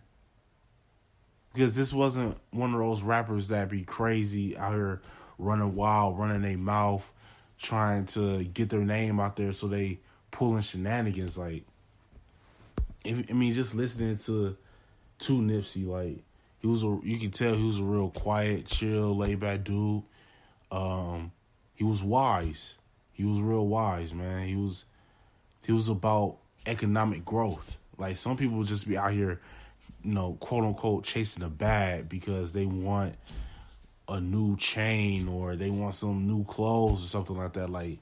Because 1.53 1.75
this 1.75 1.93
wasn't 1.93 2.37
one 2.51 2.75
of 2.75 2.81
those 2.81 3.03
rappers 3.03 3.49
that 3.49 3.69
be 3.69 3.83
crazy 3.83 4.57
out 4.57 4.73
here 4.73 5.03
running 5.39 5.75
wild, 5.75 6.19
running 6.19 6.43
their 6.43 6.59
mouth, 6.59 7.11
trying 7.61 8.07
to 8.07 8.43
get 8.45 8.71
their 8.71 8.81
name 8.81 9.21
out 9.21 9.37
there 9.37 9.53
so 9.53 9.69
they 9.69 9.99
pulling 10.31 10.63
shenanigans. 10.63 11.37
Like, 11.37 11.65
if, 13.05 13.31
I 13.31 13.35
mean, 13.35 13.55
just 13.55 13.75
listening 13.75 14.17
to 14.19 14.57
to 15.21 15.33
Nipsey, 15.35 15.87
like 15.87 16.23
he 16.61 16.67
was 16.67 16.83
a, 16.83 16.99
you 17.03 17.19
can 17.19 17.31
tell 17.31 17.55
he 17.55 17.65
was 17.65 17.79
a 17.79 17.85
real 17.85 18.11
quiet, 18.11 18.67
chill, 18.67 19.17
laid 19.17 19.41
back 19.41 19.65
dude. 19.65 20.03
Um, 20.71 21.33
he 21.75 21.85
was 21.85 22.03
wise. 22.03 22.75
He 23.13 23.25
was 23.25 23.41
real 23.41 23.67
wise, 23.67 24.15
man. 24.15 24.47
He 24.47 24.57
was 24.57 24.85
he 25.63 25.73
was 25.73 25.89
about 25.89 26.39
economic 26.67 27.25
growth. 27.25 27.77
Like 27.99 28.17
some 28.17 28.37
people 28.37 28.63
just 28.65 28.89
be 28.89 28.97
out 28.97 29.13
here, 29.13 29.41
you 30.03 30.15
know, 30.15 30.37
quote 30.41 30.65
unquote 30.65 31.05
chasing 31.05 31.43
a 31.43 31.49
bag 31.49 32.09
because 32.09 32.55
they 32.55 32.65
want 32.65 33.17
a 34.11 34.21
new 34.21 34.57
chain 34.57 35.29
or 35.29 35.57
they 35.57 35.71
want 35.71 35.95
some 35.95 36.27
new 36.27 36.45
clothes 36.45 37.05
or 37.05 37.09
something 37.09 37.37
like 37.37 37.53
that. 37.55 37.71
Like 37.71 37.99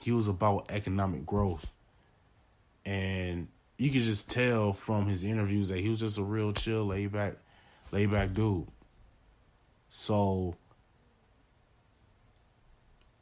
he 0.00 0.12
was 0.12 0.28
about 0.28 0.66
economic 0.70 1.24
growth. 1.24 1.70
And 2.84 3.48
you 3.78 3.90
could 3.90 4.02
just 4.02 4.30
tell 4.30 4.72
from 4.72 5.06
his 5.06 5.24
interviews 5.24 5.68
that 5.68 5.78
he 5.78 5.88
was 5.88 6.00
just 6.00 6.18
a 6.18 6.22
real 6.22 6.52
chill, 6.52 6.86
laid 6.86 7.12
back, 7.12 7.34
laid 7.92 8.10
back 8.10 8.34
dude. 8.34 8.66
So 9.90 10.56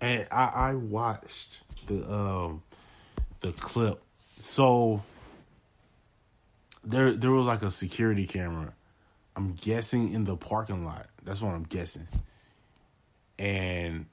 and 0.01 0.27
I, 0.33 0.45
I 0.55 0.75
watched 0.75 1.61
the 1.87 2.13
um 2.13 2.63
the 3.41 3.53
clip. 3.53 4.03
So 4.41 5.03
there 6.83 7.13
there 7.13 7.31
was 7.31 7.47
like 7.47 7.63
a 7.63 7.71
security 7.71 8.27
camera. 8.27 8.75
I'm 9.37 9.53
guessing 9.53 10.13
in 10.13 10.25
the 10.25 10.37
parking 10.37 10.85
lot. 10.85 11.07
That's 11.25 11.41
what 11.41 11.55
I'm 11.55 11.65
guessing. 11.65 12.09
And 13.39 14.07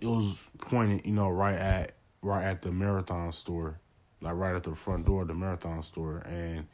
it 0.00 0.06
was 0.06 0.38
pointed, 0.58 1.06
you 1.06 1.12
know, 1.12 1.28
right 1.28 1.58
at 1.58 1.94
right 2.22 2.44
at 2.44 2.62
the 2.62 2.72
marathon 2.72 3.32
store, 3.32 3.78
like 4.20 4.34
right 4.34 4.54
at 4.54 4.62
the 4.62 4.74
front 4.74 5.06
door 5.06 5.22
of 5.22 5.28
the 5.28 5.34
marathon 5.34 5.82
store, 5.82 6.18
and 6.18 6.66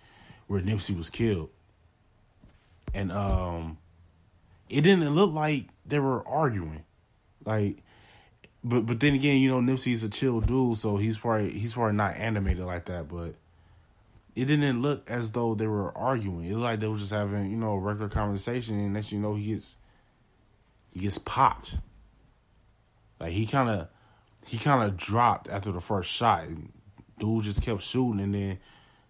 where 0.47 0.61
Nipsey 0.61 0.97
was 0.97 1.11
killed. 1.11 1.51
And 2.93 3.13
um, 3.13 3.79
it 4.69 4.81
didn't 4.83 5.15
look 5.15 5.33
like 5.33 5.67
they 5.87 5.99
were 5.99 6.27
arguing, 6.27 6.85
like. 7.45 7.83
But 8.63 8.85
but 8.85 9.01
then 9.01 9.15
again, 9.15 9.39
you 9.39 9.49
know, 9.49 9.61
Nipsey's 9.61 10.05
a 10.05 10.11
chill 10.11 10.43
dude, 10.43 10.77
so 10.77 10.99
he's 10.99 11.17
probably 11.17 11.59
he's 11.59 11.75
probably 11.75 11.95
not 11.95 12.17
animated 12.17 12.65
like 12.65 12.85
that. 12.87 13.09
But 13.09 13.37
it 14.35 14.45
didn't 14.45 14.81
look 14.81 15.11
as 15.11 15.33
though 15.33 15.55
they 15.55 15.67
were 15.67 15.97
arguing. 15.97 16.47
It 16.47 16.53
looked 16.53 16.63
like 16.63 16.81
they 16.81 16.87
were 16.87 16.99
just 16.99 17.13
having, 17.13 17.51
you 17.51 17.57
know, 17.57 17.73
a 17.73 17.79
regular 17.79 18.09
conversation, 18.09 18.79
and 18.79 18.93
next 18.93 19.13
you 19.13 19.19
know, 19.19 19.35
he 19.35 19.53
gets 19.53 19.77
he 20.93 21.01
gets 21.01 21.19
popped. 21.19 21.75
Like 23.19 23.33
he 23.33 23.47
kind 23.47 23.69
of 23.69 23.89
he 24.47 24.59
kind 24.59 24.83
of 24.83 24.97
dropped 24.97 25.49
after 25.49 25.73
the 25.73 25.81
first 25.81 26.11
shot. 26.11 26.47
Dude 27.19 27.45
just 27.45 27.63
kept 27.63 27.83
shooting, 27.83 28.21
and 28.21 28.35
then 28.35 28.59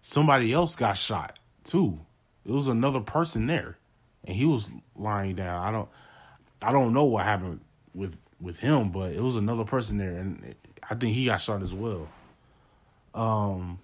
somebody 0.01 0.51
else 0.51 0.75
got 0.75 0.97
shot 0.97 1.37
too. 1.63 1.99
It 2.45 2.51
was 2.51 2.67
another 2.67 2.99
person 2.99 3.47
there, 3.47 3.77
and 4.25 4.35
he 4.35 4.45
was 4.45 4.71
lying 4.95 5.35
down. 5.35 5.65
I 5.65 5.71
don't 5.71 5.89
I 6.61 6.71
don't 6.71 6.93
know 6.93 7.05
what 7.05 7.25
happened 7.25 7.61
with 7.93 8.17
with 8.39 8.59
him, 8.59 8.89
but 8.91 9.11
it 9.11 9.21
was 9.21 9.35
another 9.35 9.63
person 9.63 9.97
there, 9.97 10.17
and 10.17 10.55
I 10.89 10.95
think 10.95 11.13
he 11.13 11.25
got 11.25 11.41
shot 11.41 11.61
as 11.61 11.73
well. 11.73 12.07
Um. 13.13 13.79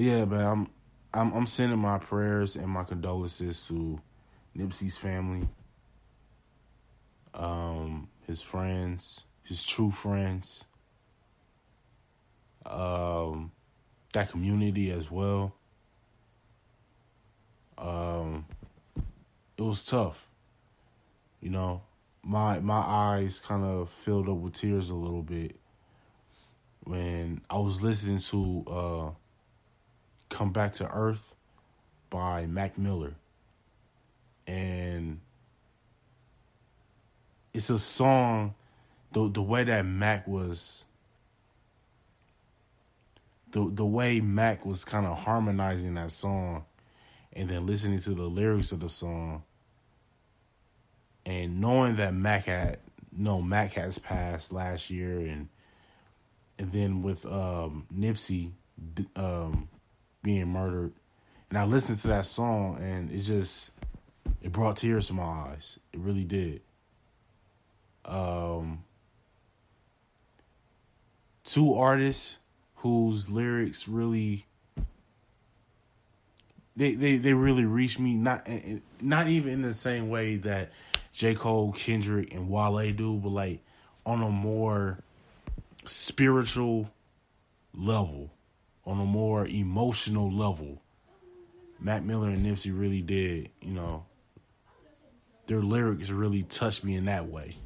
But 0.00 0.06
yeah, 0.06 0.24
man, 0.24 0.46
I'm 0.46 0.70
I'm 1.12 1.32
I'm 1.34 1.46
sending 1.46 1.78
my 1.78 1.98
prayers 1.98 2.56
and 2.56 2.68
my 2.68 2.84
condolences 2.84 3.60
to 3.68 4.00
Nipsey's 4.56 4.96
family, 4.96 5.46
um, 7.34 8.08
his 8.26 8.40
friends, 8.40 9.24
his 9.42 9.66
true 9.66 9.90
friends, 9.90 10.64
um, 12.64 13.52
that 14.14 14.30
community 14.30 14.90
as 14.90 15.10
well. 15.10 15.54
Um, 17.76 18.46
it 19.58 19.62
was 19.62 19.84
tough. 19.84 20.26
You 21.42 21.50
know, 21.50 21.82
my 22.22 22.58
my 22.60 22.80
eyes 22.80 23.38
kind 23.38 23.64
of 23.64 23.90
filled 23.90 24.30
up 24.30 24.38
with 24.38 24.54
tears 24.54 24.88
a 24.88 24.94
little 24.94 25.22
bit 25.22 25.56
when 26.84 27.42
I 27.50 27.58
was 27.58 27.82
listening 27.82 28.20
to 28.20 28.64
uh, 28.66 29.19
"Come 30.30 30.52
Back 30.52 30.72
to 30.74 30.90
Earth" 30.90 31.34
by 32.08 32.46
Mac 32.46 32.78
Miller, 32.78 33.14
and 34.46 35.20
it's 37.52 37.70
a 37.70 37.78
song. 37.78 38.54
the 39.12 39.28
The 39.28 39.42
way 39.42 39.64
that 39.64 39.84
Mac 39.84 40.26
was, 40.26 40.84
the 43.52 43.70
the 43.70 43.84
way 43.86 44.20
Mac 44.20 44.64
was 44.64 44.84
kind 44.84 45.06
of 45.06 45.18
harmonizing 45.18 45.94
that 45.94 46.12
song, 46.12 46.64
and 47.32 47.48
then 47.50 47.66
listening 47.66 48.00
to 48.00 48.10
the 48.14 48.24
lyrics 48.24 48.72
of 48.72 48.80
the 48.80 48.88
song 48.88 49.42
and 51.26 51.60
knowing 51.60 51.96
that 51.96 52.14
Mac 52.14 52.46
had 52.46 52.78
no 53.12 53.40
Mac 53.42 53.74
has 53.74 53.98
passed 53.98 54.52
last 54.52 54.90
year 54.90 55.20
and 55.20 55.48
and 56.58 56.72
then 56.72 57.02
with 57.02 57.26
um 57.26 57.86
Nipsey 57.94 58.52
um 59.16 59.68
being 60.22 60.48
murdered 60.48 60.92
and 61.50 61.58
I 61.58 61.64
listened 61.64 61.98
to 62.00 62.08
that 62.08 62.26
song 62.26 62.78
and 62.80 63.10
it 63.10 63.20
just 63.20 63.70
it 64.42 64.52
brought 64.52 64.76
tears 64.78 65.08
to 65.08 65.14
my 65.14 65.22
eyes. 65.22 65.78
It 65.92 66.00
really 66.00 66.24
did. 66.24 66.62
Um 68.04 68.84
two 71.44 71.74
artists 71.74 72.38
whose 72.76 73.28
lyrics 73.28 73.88
really 73.88 74.46
they, 76.76 76.94
they, 76.94 77.16
they 77.16 77.34
really 77.34 77.64
reached 77.64 77.98
me 77.98 78.14
not 78.14 78.48
not 79.00 79.26
even 79.26 79.52
in 79.52 79.62
the 79.62 79.74
same 79.74 80.08
way 80.08 80.36
that 80.36 80.70
J. 81.12 81.34
Cole, 81.34 81.72
Kendrick, 81.72 82.32
and 82.32 82.48
Wale 82.48 82.92
do, 82.92 83.14
but 83.16 83.30
like 83.30 83.60
on 84.06 84.22
a 84.22 84.30
more 84.30 85.00
spiritual 85.84 86.88
level, 87.74 88.30
on 88.84 89.00
a 89.00 89.04
more 89.04 89.46
emotional 89.46 90.30
level. 90.30 90.82
Mac 91.78 92.02
Miller 92.02 92.28
and 92.28 92.44
Nipsey 92.44 92.78
really 92.78 93.02
did, 93.02 93.50
you 93.60 93.72
know, 93.72 94.04
their 95.46 95.62
lyrics 95.62 96.10
really 96.10 96.42
touched 96.44 96.84
me 96.84 96.94
in 96.94 97.06
that 97.06 97.26
way, 97.28 97.56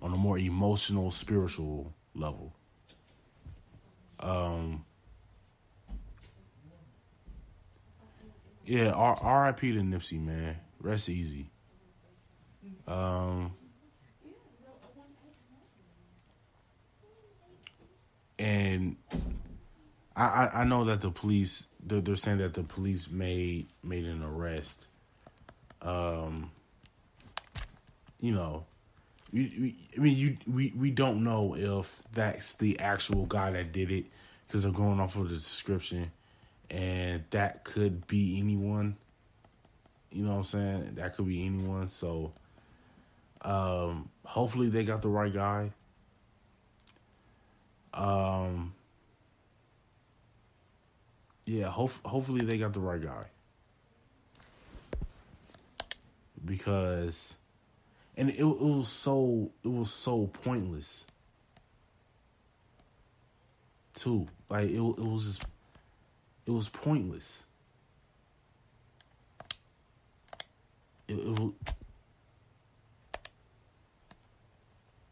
on 0.00 0.12
a 0.12 0.16
more 0.16 0.38
emotional, 0.38 1.10
spiritual 1.10 1.92
level. 2.14 2.54
Um, 4.20 4.84
yeah, 8.64 8.90
R- 8.90 9.18
R.I.P. 9.20 9.72
to 9.72 9.80
Nipsey, 9.80 10.18
man. 10.24 10.56
Rest 10.80 11.08
easy. 11.08 11.50
Um, 12.86 13.52
and 18.38 18.96
I, 20.16 20.50
I 20.54 20.64
know 20.64 20.84
that 20.84 21.02
the 21.02 21.10
police 21.10 21.66
they're, 21.84 22.00
they're 22.00 22.16
saying 22.16 22.38
that 22.38 22.54
the 22.54 22.62
police 22.62 23.10
made 23.10 23.66
made 23.82 24.06
an 24.06 24.22
arrest. 24.22 24.86
Um, 25.82 26.50
you 28.20 28.32
know, 28.32 28.64
we, 29.32 29.40
we, 29.60 29.76
I 29.96 30.00
mean, 30.00 30.16
you 30.16 30.36
we 30.46 30.72
we 30.76 30.90
don't 30.90 31.22
know 31.22 31.54
if 31.54 32.02
that's 32.12 32.54
the 32.54 32.80
actual 32.80 33.26
guy 33.26 33.50
that 33.50 33.72
did 33.72 33.90
it 33.90 34.06
because 34.46 34.62
they're 34.62 34.72
going 34.72 35.00
off 35.00 35.16
of 35.16 35.28
the 35.28 35.34
description, 35.36 36.10
and 36.70 37.24
that 37.30 37.64
could 37.64 38.06
be 38.06 38.38
anyone. 38.38 38.96
You 40.10 40.24
know 40.24 40.30
what 40.30 40.36
I'm 40.36 40.44
saying? 40.44 40.94
That 40.94 41.14
could 41.14 41.26
be 41.28 41.44
anyone. 41.44 41.88
So 41.88 42.32
um, 43.42 44.08
hopefully 44.24 44.70
they 44.70 44.84
got 44.84 45.02
the 45.02 45.08
right 45.08 45.32
guy. 45.32 45.72
Um, 47.92 48.72
yeah, 51.46 51.68
hope, 51.68 51.92
hopefully 52.04 52.44
they 52.44 52.58
got 52.58 52.72
the 52.72 52.80
right 52.80 53.00
guy. 53.00 53.24
Because 56.44 57.34
and 58.16 58.30
it, 58.30 58.38
it 58.38 58.44
was 58.44 58.88
so 58.88 59.50
it 59.62 59.68
was 59.68 59.92
so 59.92 60.26
pointless. 60.42 61.04
Too. 63.94 64.26
Like 64.48 64.70
it 64.70 64.76
it 64.76 64.98
was 64.98 65.24
just 65.24 65.44
it 66.46 66.50
was 66.50 66.68
pointless. 66.68 67.42
It, 71.08 71.14
it 71.14 71.52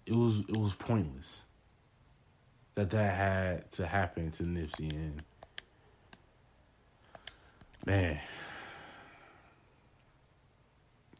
it 0.07 0.15
was 0.15 0.41
it 0.49 0.57
was 0.57 0.75
pointless 0.75 1.45
that 2.75 2.91
that 2.91 3.15
had 3.15 3.71
to 3.73 3.87
happen 3.87 4.31
to 4.33 4.43
Nipsey 4.43 4.91
and 4.93 5.23
man. 7.85 8.21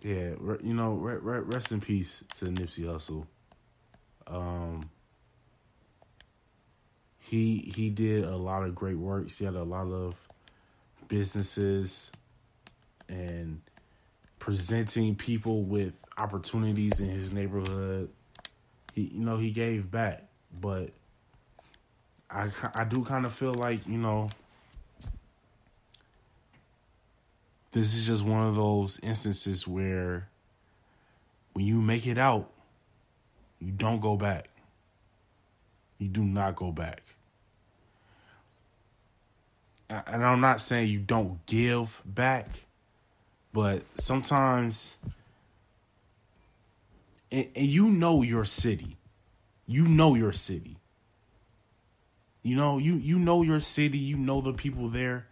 Yeah 0.03 0.35
you 0.63 0.75
know 0.75 0.93
rest 0.93 1.73
in 1.73 1.81
peace 1.81 2.23
to 2.37 2.47
Nipsey 2.47 2.85
Hussle. 2.85 3.27
Um 4.27 4.83
he 7.19 7.73
he 7.75 7.89
did 7.91 8.25
a 8.25 8.37
lot 8.37 8.65
of 8.65 8.75
great 8.75 8.99
work. 8.99 9.31
He 9.31 9.45
had 9.45 9.55
a 9.55 9.63
lot 9.63 9.87
of 9.87 10.15
businesses 11.09 12.11
and 13.09 13.61
presenting 14.39 15.15
people 15.15 15.63
with 15.63 15.95
opportunities 16.19 17.01
in 17.01 17.09
his 17.09 17.33
neighborhood. 17.33 18.11
He 18.93 19.03
you 19.03 19.25
know 19.25 19.39
he 19.39 19.51
gave 19.51 19.91
back, 19.91 20.25
but 20.61 20.91
I 22.31 22.51
I 22.75 22.85
do 22.85 23.05
kind 23.05 23.25
of 23.25 23.35
feel 23.35 23.55
like 23.55 23.87
you 23.87 23.99
know 23.99 24.29
this 27.75 27.97
is 27.97 28.07
just 28.07 28.25
one 28.25 28.47
of 28.47 28.55
those 28.55 29.01
instances 29.03 29.67
where 29.67 30.29
when 31.55 31.65
you 31.67 31.81
make 31.81 32.07
it 32.07 32.19
out, 32.19 32.49
you 33.59 33.73
don't 33.73 34.01
go 34.01 34.17
back. 34.17 34.49
You 35.99 36.07
do 36.07 36.25
not 36.25 36.55
go 36.55 36.71
back. 36.71 37.03
And 39.89 40.25
I'm 40.25 40.41
not 40.41 40.61
saying 40.61 40.89
you 40.89 41.01
don't 41.01 41.45
give 41.47 42.01
back, 42.05 42.49
but 43.53 43.83
sometimes 43.95 44.97
and, 47.33 47.49
you 47.57 47.91
know 47.91 48.23
your 48.23 48.45
city. 48.45 48.97
You 49.67 49.89
know 49.89 50.15
your 50.15 50.33
city. 50.33 50.77
You 52.45 52.55
know, 52.55 52.79
you 52.79 52.95
you 52.95 53.19
know 53.19 53.43
your 53.43 53.59
city, 53.59 53.99
you 53.99 54.17
know 54.17 54.41
the 54.41 54.53
people 54.53 54.89
there. 54.91 55.27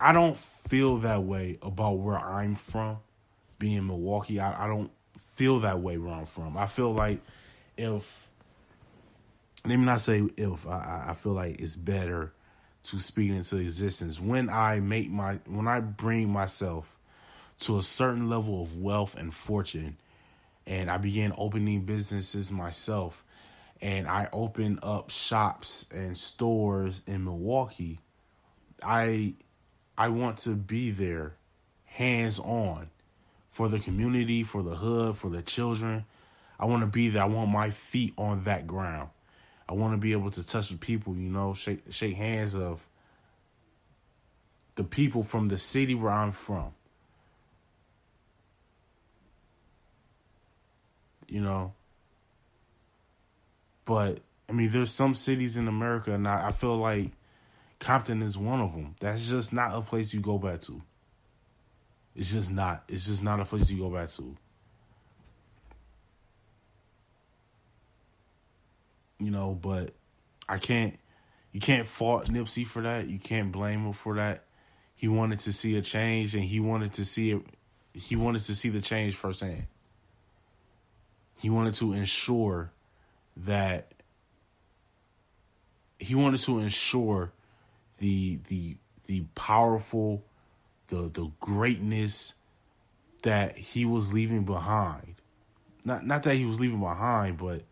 I 0.00 0.12
don't 0.12 0.36
feel 0.36 0.98
that 0.98 1.24
way 1.24 1.58
about 1.62 1.98
where 1.98 2.18
I'm 2.18 2.54
from, 2.54 2.98
being 3.58 3.86
Milwaukee. 3.86 4.40
I, 4.40 4.64
I 4.64 4.68
don't 4.68 4.90
feel 5.34 5.60
that 5.60 5.80
way 5.80 5.98
where 5.98 6.14
I'm 6.14 6.26
from. 6.26 6.56
I 6.56 6.66
feel 6.66 6.92
like 6.92 7.20
if 7.76 8.26
let 9.64 9.78
me 9.78 9.84
not 9.84 10.00
say 10.00 10.28
if 10.36 10.66
I, 10.66 11.06
I 11.08 11.14
feel 11.14 11.32
like 11.32 11.60
it's 11.60 11.76
better 11.76 12.32
to 12.84 12.98
speak 12.98 13.30
into 13.30 13.56
existence 13.56 14.20
when 14.20 14.48
I 14.48 14.80
make 14.80 15.10
my 15.10 15.40
when 15.46 15.66
I 15.68 15.80
bring 15.80 16.30
myself 16.30 16.96
to 17.60 17.78
a 17.78 17.82
certain 17.82 18.28
level 18.28 18.62
of 18.62 18.78
wealth 18.78 19.16
and 19.16 19.34
fortune 19.34 19.96
and 20.66 20.90
I 20.90 20.96
began 20.96 21.32
opening 21.36 21.82
businesses 21.82 22.52
myself 22.52 23.24
and 23.82 24.06
I 24.06 24.28
open 24.32 24.78
up 24.82 25.10
shops 25.10 25.86
and 25.92 26.16
stores 26.16 27.02
in 27.06 27.24
Milwaukee 27.24 27.98
I 28.82 29.34
I 29.98 30.08
want 30.08 30.38
to 30.38 30.50
be 30.50 30.92
there 30.92 31.34
hands 31.84 32.38
on 32.38 32.88
for 33.50 33.68
the 33.68 33.80
community, 33.80 34.44
for 34.44 34.62
the 34.62 34.76
hood, 34.76 35.16
for 35.16 35.28
the 35.28 35.42
children. 35.42 36.04
I 36.60 36.66
want 36.66 36.82
to 36.82 36.86
be 36.86 37.08
there. 37.08 37.24
I 37.24 37.26
want 37.26 37.50
my 37.50 37.70
feet 37.70 38.14
on 38.16 38.44
that 38.44 38.68
ground. 38.68 39.10
I 39.68 39.72
want 39.72 39.94
to 39.94 39.98
be 39.98 40.12
able 40.12 40.30
to 40.30 40.46
touch 40.46 40.70
the 40.70 40.76
people, 40.76 41.16
you 41.16 41.28
know, 41.28 41.52
shake 41.52 41.80
shake 41.90 42.14
hands 42.14 42.54
of 42.54 42.86
the 44.76 44.84
people 44.84 45.24
from 45.24 45.48
the 45.48 45.58
city 45.58 45.96
where 45.96 46.12
I'm 46.12 46.30
from. 46.30 46.72
You 51.26 51.40
know. 51.40 51.74
But 53.84 54.20
I 54.48 54.52
mean 54.52 54.70
there's 54.70 54.92
some 54.92 55.16
cities 55.16 55.56
in 55.56 55.66
America 55.66 56.12
and 56.12 56.28
I, 56.28 56.48
I 56.48 56.52
feel 56.52 56.76
like 56.76 57.10
Compton 57.78 58.22
is 58.22 58.36
one 58.36 58.60
of 58.60 58.72
them. 58.72 58.96
That's 59.00 59.28
just 59.28 59.52
not 59.52 59.74
a 59.74 59.80
place 59.80 60.12
you 60.12 60.20
go 60.20 60.38
back 60.38 60.60
to. 60.62 60.82
It's 62.16 62.32
just 62.32 62.50
not. 62.50 62.84
It's 62.88 63.06
just 63.06 63.22
not 63.22 63.40
a 63.40 63.44
place 63.44 63.70
you 63.70 63.78
go 63.78 63.90
back 63.90 64.10
to. 64.10 64.36
You 69.20 69.30
know, 69.30 69.58
but 69.60 69.94
I 70.48 70.58
can't 70.58 70.98
you 71.52 71.60
can't 71.60 71.86
fault 71.86 72.26
Nipsey 72.26 72.66
for 72.66 72.82
that. 72.82 73.08
You 73.08 73.18
can't 73.18 73.52
blame 73.52 73.84
him 73.84 73.92
for 73.92 74.16
that. 74.16 74.44
He 74.94 75.06
wanted 75.06 75.38
to 75.40 75.52
see 75.52 75.76
a 75.76 75.82
change 75.82 76.34
and 76.34 76.44
he 76.44 76.60
wanted 76.60 76.94
to 76.94 77.04
see 77.04 77.30
it 77.30 77.42
he 77.94 78.16
wanted 78.16 78.44
to 78.44 78.54
see 78.54 78.68
the 78.68 78.80
change 78.80 79.14
firsthand. 79.14 79.66
He 81.36 81.50
wanted 81.50 81.74
to 81.74 81.92
ensure 81.92 82.72
that 83.36 83.92
he 86.00 86.14
wanted 86.14 86.40
to 86.42 86.58
ensure 86.58 87.32
the 87.98 88.38
the 88.48 88.76
the 89.06 89.24
powerful, 89.34 90.24
the 90.88 91.10
the 91.12 91.30
greatness 91.40 92.34
that 93.22 93.56
he 93.56 93.84
was 93.84 94.12
leaving 94.12 94.44
behind. 94.44 95.16
Not 95.84 96.06
not 96.06 96.22
that 96.24 96.36
he 96.36 96.44
was 96.44 96.60
leaving 96.60 96.80
behind, 96.80 97.38
but 97.38 97.62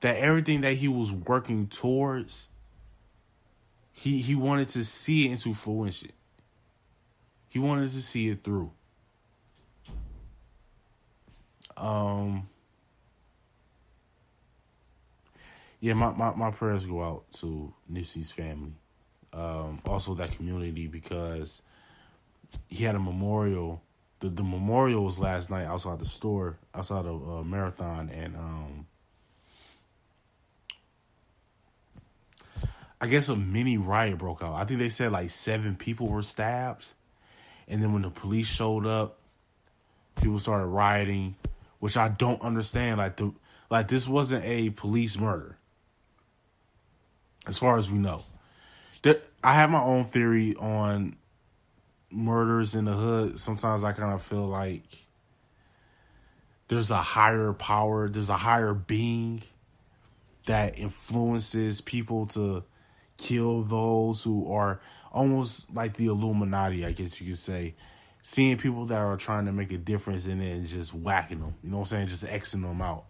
that 0.00 0.16
everything 0.16 0.62
that 0.62 0.74
he 0.74 0.88
was 0.88 1.12
working 1.12 1.66
towards, 1.68 2.48
he 3.92 4.20
he 4.20 4.34
wanted 4.34 4.68
to 4.68 4.84
see 4.84 5.26
it 5.28 5.32
into 5.32 5.54
fruition. 5.54 6.12
He 7.48 7.58
wanted 7.58 7.90
to 7.90 8.02
see 8.02 8.28
it 8.28 8.42
through. 8.44 8.70
Um 11.76 12.48
yeah, 15.82 15.94
my, 15.94 16.12
my, 16.12 16.32
my 16.36 16.52
prayers 16.52 16.86
go 16.86 17.02
out 17.02 17.24
to 17.40 17.74
Nipsey's 17.92 18.30
family. 18.30 18.74
Um, 19.32 19.82
also 19.84 20.14
that 20.14 20.30
community 20.30 20.86
because 20.86 21.60
he 22.68 22.84
had 22.84 22.94
a 22.94 23.00
memorial. 23.00 23.82
The 24.20 24.28
the 24.28 24.44
memorial 24.44 25.04
was 25.04 25.18
last 25.18 25.50
night 25.50 25.64
outside 25.64 25.98
the 25.98 26.06
store, 26.06 26.56
outside 26.72 27.04
of 27.04 27.28
uh, 27.28 27.42
Marathon, 27.42 28.10
and 28.10 28.36
um, 28.36 28.86
I 33.00 33.08
guess 33.08 33.28
a 33.28 33.34
mini 33.34 33.76
riot 33.76 34.18
broke 34.18 34.40
out. 34.40 34.54
I 34.54 34.64
think 34.64 34.78
they 34.78 34.88
said 34.88 35.10
like 35.10 35.30
seven 35.30 35.74
people 35.74 36.06
were 36.06 36.22
stabbed, 36.22 36.84
and 37.66 37.82
then 37.82 37.92
when 37.92 38.02
the 38.02 38.10
police 38.10 38.46
showed 38.46 38.86
up, 38.86 39.18
people 40.14 40.38
started 40.38 40.66
rioting, 40.66 41.34
which 41.80 41.96
I 41.96 42.06
don't 42.06 42.40
understand. 42.40 42.98
Like 42.98 43.16
the 43.16 43.32
like 43.68 43.88
this 43.88 44.06
wasn't 44.06 44.44
a 44.44 44.70
police 44.70 45.18
murder 45.18 45.56
as 47.46 47.58
far 47.58 47.78
as 47.78 47.90
we 47.90 47.98
know. 47.98 48.22
I 49.44 49.54
have 49.54 49.70
my 49.70 49.82
own 49.82 50.04
theory 50.04 50.54
on 50.54 51.16
murders 52.10 52.74
in 52.74 52.84
the 52.84 52.92
hood. 52.92 53.40
Sometimes 53.40 53.82
I 53.82 53.92
kind 53.92 54.12
of 54.12 54.22
feel 54.22 54.46
like 54.46 54.84
there's 56.68 56.92
a 56.92 57.02
higher 57.02 57.52
power, 57.52 58.08
there's 58.08 58.30
a 58.30 58.36
higher 58.36 58.72
being 58.72 59.42
that 60.46 60.78
influences 60.78 61.80
people 61.80 62.26
to 62.26 62.62
kill 63.16 63.62
those 63.62 64.22
who 64.22 64.52
are 64.52 64.80
almost 65.10 65.74
like 65.74 65.96
the 65.96 66.06
Illuminati, 66.06 66.86
I 66.86 66.92
guess 66.92 67.20
you 67.20 67.26
could 67.26 67.38
say. 67.38 67.74
Seeing 68.22 68.56
people 68.56 68.86
that 68.86 69.00
are 69.00 69.16
trying 69.16 69.46
to 69.46 69.52
make 69.52 69.72
a 69.72 69.78
difference 69.78 70.26
in 70.26 70.40
it 70.40 70.52
and 70.52 70.66
just 70.66 70.94
whacking 70.94 71.40
them, 71.40 71.54
you 71.64 71.70
know 71.70 71.78
what 71.78 71.92
I'm 71.92 72.06
saying? 72.06 72.08
Just 72.08 72.24
Xing 72.24 72.62
them 72.62 72.80
out. 72.80 73.06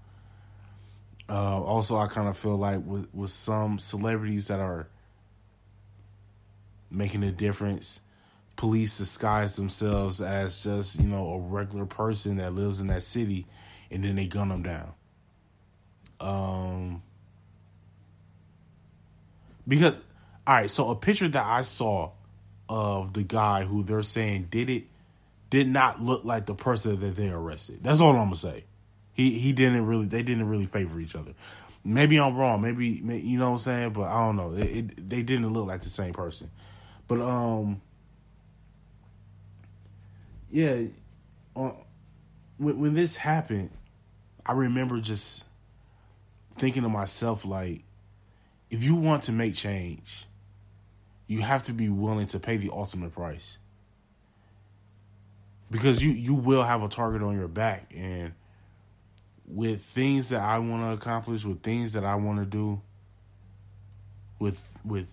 Uh, 1.32 1.62
also, 1.62 1.96
I 1.96 2.08
kind 2.08 2.28
of 2.28 2.36
feel 2.36 2.58
like 2.58 2.84
with 2.84 3.08
with 3.14 3.30
some 3.30 3.78
celebrities 3.78 4.48
that 4.48 4.60
are 4.60 4.86
making 6.90 7.22
a 7.22 7.32
difference, 7.32 8.00
police 8.56 8.98
disguise 8.98 9.56
themselves 9.56 10.20
as 10.20 10.62
just 10.62 11.00
you 11.00 11.08
know 11.08 11.30
a 11.30 11.38
regular 11.38 11.86
person 11.86 12.36
that 12.36 12.52
lives 12.52 12.80
in 12.80 12.88
that 12.88 13.02
city, 13.02 13.46
and 13.90 14.04
then 14.04 14.16
they 14.16 14.26
gun 14.26 14.50
them 14.50 14.62
down. 14.62 14.92
Um, 16.20 17.02
because 19.66 19.94
all 20.46 20.54
right, 20.54 20.70
so 20.70 20.90
a 20.90 20.96
picture 20.96 21.28
that 21.28 21.46
I 21.46 21.62
saw 21.62 22.10
of 22.68 23.14
the 23.14 23.22
guy 23.22 23.64
who 23.64 23.82
they're 23.84 24.02
saying 24.02 24.48
did 24.50 24.68
it 24.68 24.84
did 25.48 25.66
not 25.66 26.02
look 26.02 26.24
like 26.26 26.44
the 26.44 26.54
person 26.54 27.00
that 27.00 27.16
they 27.16 27.30
arrested. 27.30 27.78
That's 27.82 28.02
all 28.02 28.10
I'm 28.10 28.26
gonna 28.26 28.36
say. 28.36 28.64
He 29.12 29.38
he 29.38 29.52
didn't 29.52 29.86
really 29.86 30.06
they 30.06 30.22
didn't 30.22 30.48
really 30.48 30.66
favor 30.66 31.00
each 31.00 31.14
other. 31.14 31.34
Maybe 31.84 32.18
I'm 32.18 32.36
wrong. 32.36 32.62
Maybe 32.62 32.86
you 32.86 33.38
know 33.38 33.46
what 33.46 33.52
I'm 33.52 33.58
saying, 33.58 33.92
but 33.92 34.02
I 34.02 34.24
don't 34.24 34.36
know. 34.36 34.54
It, 34.54 34.62
it, 34.64 35.08
they 35.08 35.22
didn't 35.22 35.52
look 35.52 35.66
like 35.66 35.82
the 35.82 35.88
same 35.88 36.12
person. 36.12 36.50
But 37.08 37.20
um, 37.20 37.82
yeah, 40.50 40.84
uh, 41.56 41.72
when 42.58 42.78
when 42.78 42.94
this 42.94 43.16
happened, 43.16 43.70
I 44.46 44.52
remember 44.52 45.00
just 45.00 45.44
thinking 46.54 46.82
to 46.82 46.88
myself 46.88 47.44
like, 47.44 47.82
if 48.70 48.84
you 48.84 48.94
want 48.94 49.24
to 49.24 49.32
make 49.32 49.54
change, 49.54 50.26
you 51.26 51.40
have 51.40 51.64
to 51.64 51.72
be 51.72 51.88
willing 51.88 52.26
to 52.28 52.38
pay 52.38 52.56
the 52.56 52.70
ultimate 52.70 53.12
price 53.12 53.58
because 55.70 56.04
you 56.04 56.10
you 56.10 56.34
will 56.34 56.62
have 56.62 56.82
a 56.82 56.88
target 56.88 57.22
on 57.22 57.36
your 57.36 57.48
back 57.48 57.92
and 57.96 58.32
with 59.52 59.82
things 59.82 60.30
that 60.30 60.40
I 60.40 60.58
want 60.58 60.82
to 60.82 60.92
accomplish, 60.92 61.44
with 61.44 61.62
things 61.62 61.92
that 61.92 62.04
I 62.04 62.14
want 62.14 62.38
to 62.38 62.46
do, 62.46 62.80
with 64.38 64.66
with 64.84 65.08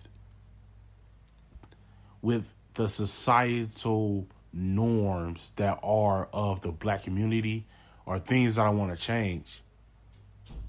with 2.22 2.52
the 2.74 2.88
societal 2.88 4.26
norms 4.52 5.52
that 5.56 5.78
are 5.82 6.28
of 6.32 6.62
the 6.62 6.72
black 6.72 7.02
community 7.02 7.66
are 8.06 8.18
things 8.18 8.56
that 8.56 8.66
I 8.66 8.70
want 8.70 8.96
to 8.96 9.04
change. 9.04 9.62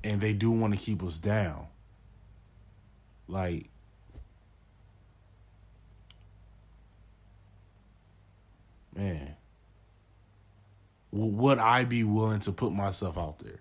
And 0.04 0.20
they 0.20 0.34
do 0.34 0.52
want 0.52 0.74
to 0.74 0.80
keep 0.80 1.02
us 1.04 1.20
down. 1.20 1.68
Like 3.28 3.70
man 8.94 9.36
would 11.12 11.58
I 11.58 11.84
be 11.84 12.04
willing 12.04 12.40
to 12.42 12.52
put 12.52 12.72
myself 12.72 13.18
out 13.18 13.40
there? 13.40 13.60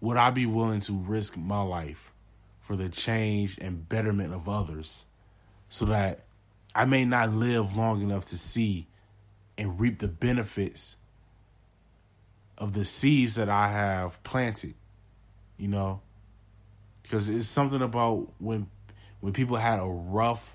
Would 0.00 0.16
I 0.16 0.30
be 0.30 0.46
willing 0.46 0.80
to 0.80 0.92
risk 0.92 1.36
my 1.36 1.62
life 1.62 2.12
for 2.60 2.76
the 2.76 2.88
change 2.88 3.58
and 3.58 3.88
betterment 3.88 4.34
of 4.34 4.48
others 4.48 5.06
so 5.68 5.86
that 5.86 6.24
I 6.74 6.84
may 6.84 7.04
not 7.04 7.32
live 7.32 7.76
long 7.76 8.02
enough 8.02 8.26
to 8.26 8.38
see 8.38 8.86
and 9.56 9.80
reap 9.80 9.98
the 9.98 10.08
benefits 10.08 10.96
of 12.56 12.74
the 12.74 12.84
seeds 12.84 13.36
that 13.36 13.48
I 13.48 13.72
have 13.72 14.22
planted, 14.22 14.74
you 15.56 15.68
know? 15.68 16.02
Because 17.02 17.28
it's 17.28 17.48
something 17.48 17.80
about 17.80 18.28
when 18.38 18.68
when 19.20 19.32
people 19.32 19.56
had 19.56 19.80
a 19.80 19.86
rough 19.86 20.54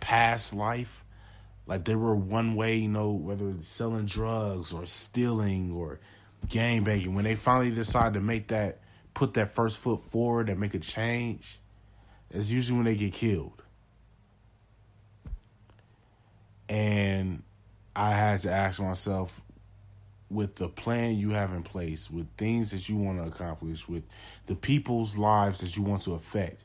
past 0.00 0.54
life 0.54 0.99
like 1.70 1.84
they 1.84 1.94
were 1.94 2.16
one 2.16 2.56
way, 2.56 2.78
you 2.78 2.88
know, 2.88 3.12
whether 3.12 3.48
it's 3.48 3.68
selling 3.68 4.04
drugs 4.04 4.72
or 4.72 4.84
stealing 4.86 5.70
or 5.70 6.00
gang 6.48 6.82
banging, 6.82 7.14
when 7.14 7.22
they 7.24 7.36
finally 7.36 7.70
decide 7.70 8.14
to 8.14 8.20
make 8.20 8.48
that, 8.48 8.80
put 9.14 9.34
that 9.34 9.54
first 9.54 9.78
foot 9.78 10.02
forward 10.02 10.48
and 10.48 10.58
make 10.58 10.74
a 10.74 10.80
change, 10.80 11.60
it's 12.28 12.50
usually 12.50 12.76
when 12.76 12.86
they 12.86 12.96
get 12.96 13.12
killed. 13.12 13.62
And 16.68 17.44
I 17.94 18.14
had 18.14 18.40
to 18.40 18.50
ask 18.50 18.80
myself, 18.80 19.40
with 20.28 20.56
the 20.56 20.68
plan 20.68 21.18
you 21.18 21.30
have 21.30 21.52
in 21.52 21.62
place, 21.62 22.10
with 22.10 22.26
things 22.36 22.72
that 22.72 22.88
you 22.88 22.96
want 22.96 23.22
to 23.22 23.28
accomplish, 23.28 23.88
with 23.88 24.02
the 24.46 24.56
people's 24.56 25.16
lives 25.16 25.60
that 25.60 25.76
you 25.76 25.84
want 25.84 26.02
to 26.02 26.14
affect, 26.14 26.64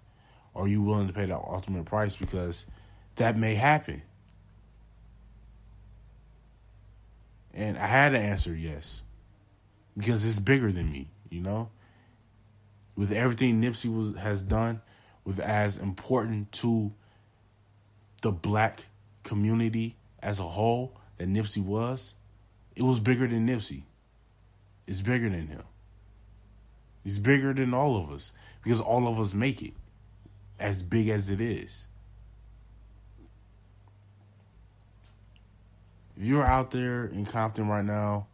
are 0.55 0.67
you 0.67 0.81
willing 0.81 1.05
to 1.05 1.13
pay 1.13 1.27
the 1.27 1.35
ultimate 1.35 1.85
price? 1.85 2.15
Because 2.15 2.65
that 3.17 3.37
may 3.37 3.53
happen. 3.53 4.01
And 7.55 7.77
I 7.77 7.87
had 7.87 8.09
to 8.09 8.19
answer 8.19 8.53
yes. 8.53 9.01
Because 9.97 10.25
it's 10.25 10.39
bigger 10.39 10.71
than 10.71 10.91
me, 10.91 11.07
you 11.29 11.41
know? 11.41 11.69
With 12.97 13.11
everything 13.11 13.61
Nipsey 13.61 13.93
was 13.93 14.15
has 14.15 14.43
done, 14.43 14.81
with 15.23 15.39
as 15.39 15.77
important 15.77 16.51
to 16.53 16.91
the 18.21 18.31
black 18.31 18.87
community 19.23 19.95
as 20.21 20.39
a 20.39 20.43
whole 20.43 20.97
that 21.17 21.27
Nipsey 21.27 21.63
was, 21.63 22.13
it 22.75 22.83
was 22.83 22.99
bigger 22.99 23.27
than 23.27 23.47
Nipsey. 23.47 23.83
It's 24.85 25.01
bigger 25.01 25.29
than 25.29 25.47
him. 25.47 25.63
It's 27.03 27.19
bigger 27.19 27.53
than 27.53 27.73
all 27.73 27.97
of 27.97 28.11
us 28.11 28.33
because 28.63 28.81
all 28.81 29.07
of 29.07 29.19
us 29.19 29.33
make 29.33 29.61
it 29.61 29.73
as 30.59 30.81
big 30.81 31.09
as 31.09 31.29
it 31.29 31.39
is. 31.39 31.87
If 36.17 36.23
you're 36.23 36.45
out 36.45 36.71
there 36.71 37.05
in 37.05 37.25
Compton 37.25 37.67
right 37.67 37.83
now, 37.83 38.27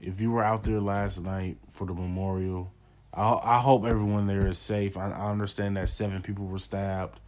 if 0.00 0.20
you 0.20 0.30
were 0.30 0.42
out 0.42 0.62
there 0.64 0.80
last 0.80 1.20
night 1.20 1.58
for 1.70 1.86
the 1.86 1.92
memorial, 1.92 2.72
I, 3.12 3.40
I 3.42 3.58
hope 3.58 3.84
everyone 3.84 4.26
there 4.26 4.46
is 4.46 4.58
safe. 4.58 4.96
I, 4.96 5.10
I 5.10 5.30
understand 5.30 5.76
that 5.76 5.88
seven 5.88 6.22
people 6.22 6.46
were 6.46 6.58
stabbed. 6.58 7.20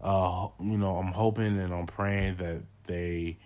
Uh, 0.00 0.48
you 0.60 0.78
know, 0.78 0.96
I'm 0.96 1.12
hoping 1.12 1.58
and 1.58 1.72
I'm 1.74 1.86
praying 1.86 2.36
that 2.36 2.62
they 2.86 3.38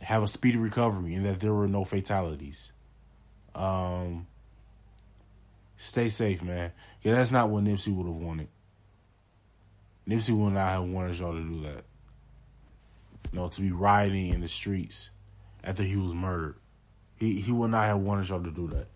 have 0.00 0.22
a 0.22 0.26
speedy 0.26 0.58
recovery 0.58 1.14
and 1.14 1.24
that 1.24 1.40
there 1.40 1.52
were 1.52 1.68
no 1.68 1.84
fatalities. 1.84 2.72
Um, 3.54 4.26
stay 5.76 6.08
safe, 6.08 6.42
man. 6.42 6.72
Yeah, 7.02 7.14
that's 7.14 7.30
not 7.30 7.48
what 7.48 7.64
Nipsey 7.64 7.94
would 7.94 8.06
have 8.06 8.16
wanted. 8.16 8.48
Nipsey 10.08 10.36
would 10.36 10.54
not 10.54 10.68
have 10.68 10.84
wanted 10.84 11.18
y'all 11.18 11.32
to 11.32 11.42
do 11.42 11.62
that. 11.62 11.84
You 13.32 13.38
know, 13.38 13.48
to 13.48 13.60
be 13.60 13.70
rioting 13.70 14.28
in 14.28 14.40
the 14.40 14.48
streets 14.48 15.10
after 15.62 15.82
he 15.82 15.96
was 15.96 16.12
murdered. 16.12 16.56
He 17.16 17.40
he 17.40 17.52
would 17.52 17.70
not 17.70 17.86
have 17.86 17.98
wanted 17.98 18.28
y'all 18.28 18.42
to 18.42 18.50
do 18.50 18.68
that. 18.68 18.88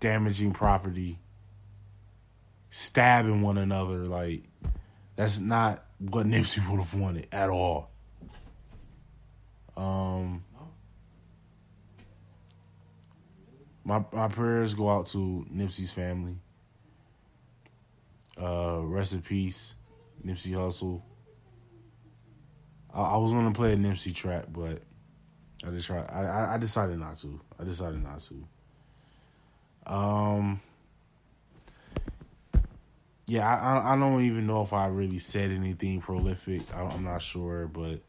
Damaging 0.00 0.52
property, 0.52 1.18
stabbing 2.70 3.42
one 3.42 3.58
another, 3.58 4.06
like 4.06 4.42
that's 5.16 5.40
not 5.40 5.84
what 5.98 6.26
Nipsey 6.26 6.68
would 6.68 6.78
have 6.78 6.94
wanted 6.94 7.26
at 7.32 7.48
all. 7.48 7.90
Um, 9.76 10.44
my 13.84 14.04
my 14.12 14.28
prayers 14.28 14.74
go 14.74 14.90
out 14.90 15.06
to 15.06 15.46
Nipsey's 15.52 15.92
family. 15.92 16.36
Uh, 18.40 18.80
rest 18.82 19.14
in 19.14 19.22
peace, 19.22 19.74
Nipsey 20.24 20.52
Hussle. 20.52 21.02
I, 22.92 23.02
I 23.02 23.16
was 23.16 23.32
gonna 23.32 23.52
play 23.52 23.72
a 23.72 23.76
Nipsey 23.76 24.14
track, 24.14 24.46
but 24.48 24.82
I 25.66 25.70
just 25.70 25.86
try. 25.86 26.00
I 26.00 26.54
I 26.54 26.58
decided 26.58 26.98
not 26.98 27.16
to. 27.18 27.40
I 27.58 27.64
decided 27.64 28.02
not 28.02 28.20
to. 28.20 29.92
Um 29.92 30.60
yeah, 33.28 33.46
I, 33.46 33.92
I 33.92 33.96
don't 33.98 34.22
even 34.22 34.46
know 34.46 34.62
if 34.62 34.72
I 34.72 34.86
really 34.86 35.18
said 35.18 35.50
anything 35.50 36.00
prolific. 36.00 36.62
I, 36.74 36.80
I'm 36.80 37.04
not 37.04 37.20
sure, 37.20 37.66
but 37.66 38.00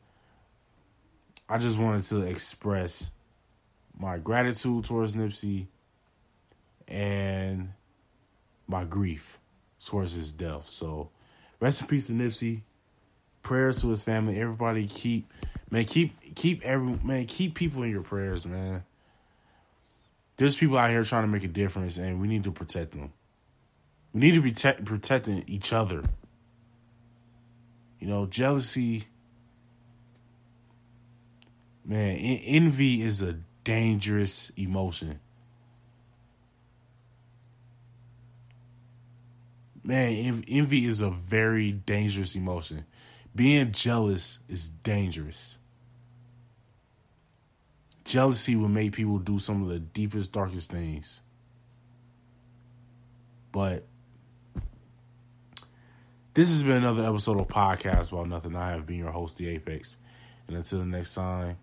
I 1.49 1.57
just 1.57 1.77
wanted 1.77 2.03
to 2.03 2.21
express 2.21 3.11
my 3.97 4.17
gratitude 4.17 4.85
towards 4.85 5.15
Nipsey 5.15 5.67
and 6.87 7.73
my 8.65 8.85
grief 8.85 9.39
towards 9.85 10.13
his 10.13 10.31
death. 10.31 10.67
So, 10.69 11.09
rest 11.59 11.81
in 11.81 11.87
peace 11.87 12.07
to 12.07 12.13
Nipsey. 12.13 12.61
Prayers 13.41 13.81
to 13.81 13.89
his 13.89 14.03
family. 14.03 14.39
Everybody 14.39 14.87
keep 14.87 15.31
man 15.71 15.85
keep 15.85 16.35
keep 16.35 16.61
every 16.63 16.99
man 17.03 17.25
keep 17.25 17.55
people 17.55 17.83
in 17.83 17.91
your 17.91 18.01
prayers, 18.01 18.45
man. 18.45 18.83
There's 20.37 20.55
people 20.55 20.77
out 20.77 20.89
here 20.89 21.03
trying 21.03 21.23
to 21.23 21.27
make 21.27 21.43
a 21.43 21.47
difference, 21.47 21.97
and 21.97 22.21
we 22.21 22.27
need 22.27 22.43
to 22.45 22.51
protect 22.51 22.91
them. 22.91 23.11
We 24.13 24.21
need 24.21 24.35
to 24.35 24.41
be 24.41 24.51
te- 24.51 24.83
protecting 24.83 25.43
each 25.47 25.73
other. 25.73 26.03
You 27.99 28.07
know, 28.07 28.25
jealousy, 28.25 29.05
man, 31.83 32.15
en- 32.15 32.41
envy 32.45 33.01
is 33.01 33.21
a 33.21 33.37
dangerous 33.63 34.51
emotion. 34.55 35.19
Man, 39.83 40.43
envy 40.47 40.85
is 40.85 41.01
a 41.01 41.09
very 41.09 41.71
dangerous 41.71 42.35
emotion. 42.35 42.85
Being 43.35 43.71
jealous 43.71 44.39
is 44.47 44.69
dangerous. 44.69 45.57
Jealousy 48.03 48.55
will 48.55 48.69
make 48.69 48.93
people 48.93 49.19
do 49.19 49.39
some 49.39 49.61
of 49.61 49.69
the 49.69 49.79
deepest, 49.79 50.31
darkest 50.31 50.71
things. 50.71 51.21
But 53.51 53.85
this 56.33 56.49
has 56.49 56.63
been 56.63 56.83
another 56.83 57.05
episode 57.05 57.39
of 57.39 57.47
Podcast 57.47 58.11
About 58.11 58.27
Nothing. 58.27 58.55
I 58.55 58.71
have 58.71 58.85
been 58.85 58.97
your 58.97 59.11
host, 59.11 59.37
The 59.37 59.49
Apex. 59.49 59.97
And 60.47 60.57
until 60.57 60.79
the 60.79 60.85
next 60.85 61.13
time, 61.13 61.57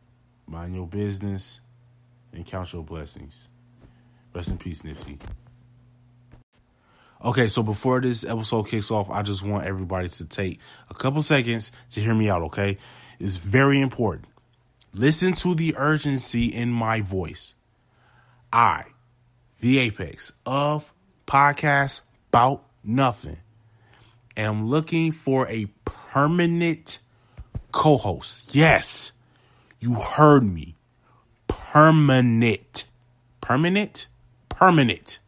mind 0.46 0.74
your 0.74 0.86
business 0.86 1.60
and 2.32 2.46
count 2.46 2.72
your 2.72 2.82
blessings. 2.84 3.48
Rest 4.34 4.50
in 4.50 4.58
peace, 4.58 4.82
Nipsey. 4.82 5.18
Okay, 7.26 7.48
so 7.48 7.64
before 7.64 8.00
this 8.00 8.24
episode 8.24 8.68
kicks 8.68 8.92
off, 8.92 9.10
I 9.10 9.22
just 9.22 9.42
want 9.42 9.66
everybody 9.66 10.08
to 10.08 10.24
take 10.26 10.60
a 10.88 10.94
couple 10.94 11.20
seconds 11.20 11.72
to 11.90 12.00
hear 12.00 12.14
me 12.14 12.30
out, 12.30 12.42
okay? 12.42 12.78
It's 13.18 13.38
very 13.38 13.80
important. 13.80 14.28
Listen 14.94 15.32
to 15.32 15.56
the 15.56 15.74
urgency 15.76 16.46
in 16.46 16.70
my 16.70 17.00
voice. 17.00 17.54
I, 18.52 18.84
the 19.58 19.80
apex 19.80 20.30
of 20.46 20.92
podcast 21.26 22.02
about 22.28 22.62
nothing, 22.84 23.38
am 24.36 24.68
looking 24.68 25.10
for 25.10 25.48
a 25.48 25.66
permanent 25.84 27.00
co 27.72 27.96
host. 27.96 28.54
Yes, 28.54 29.10
you 29.80 29.94
heard 29.94 30.44
me. 30.44 30.76
Permanent. 31.48 32.84
Permanent? 33.40 34.06
Permanent. 34.48 35.18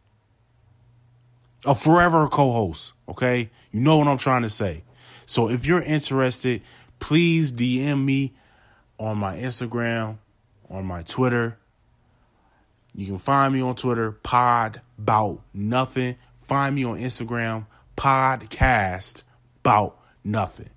A 1.65 1.75
forever 1.75 2.27
co 2.27 2.51
host. 2.51 2.93
Okay? 3.07 3.49
You 3.71 3.79
know 3.79 3.97
what 3.97 4.07
I'm 4.07 4.17
trying 4.17 4.43
to 4.43 4.49
say. 4.49 4.83
So 5.25 5.49
if 5.49 5.65
you're 5.65 5.81
interested, 5.81 6.61
please 6.99 7.51
DM 7.51 8.03
me 8.03 8.33
on 8.97 9.17
my 9.17 9.37
Instagram, 9.37 10.17
on 10.69 10.85
my 10.85 11.03
Twitter. 11.03 11.57
You 12.95 13.05
can 13.05 13.17
find 13.17 13.53
me 13.53 13.61
on 13.61 13.75
Twitter, 13.75 14.11
pod 14.11 14.81
about 14.97 15.41
nothing. 15.53 16.15
Find 16.39 16.75
me 16.75 16.83
on 16.83 16.97
Instagram, 16.97 17.67
podcast 17.95 19.23
about 19.63 19.99
nothing. 20.23 20.69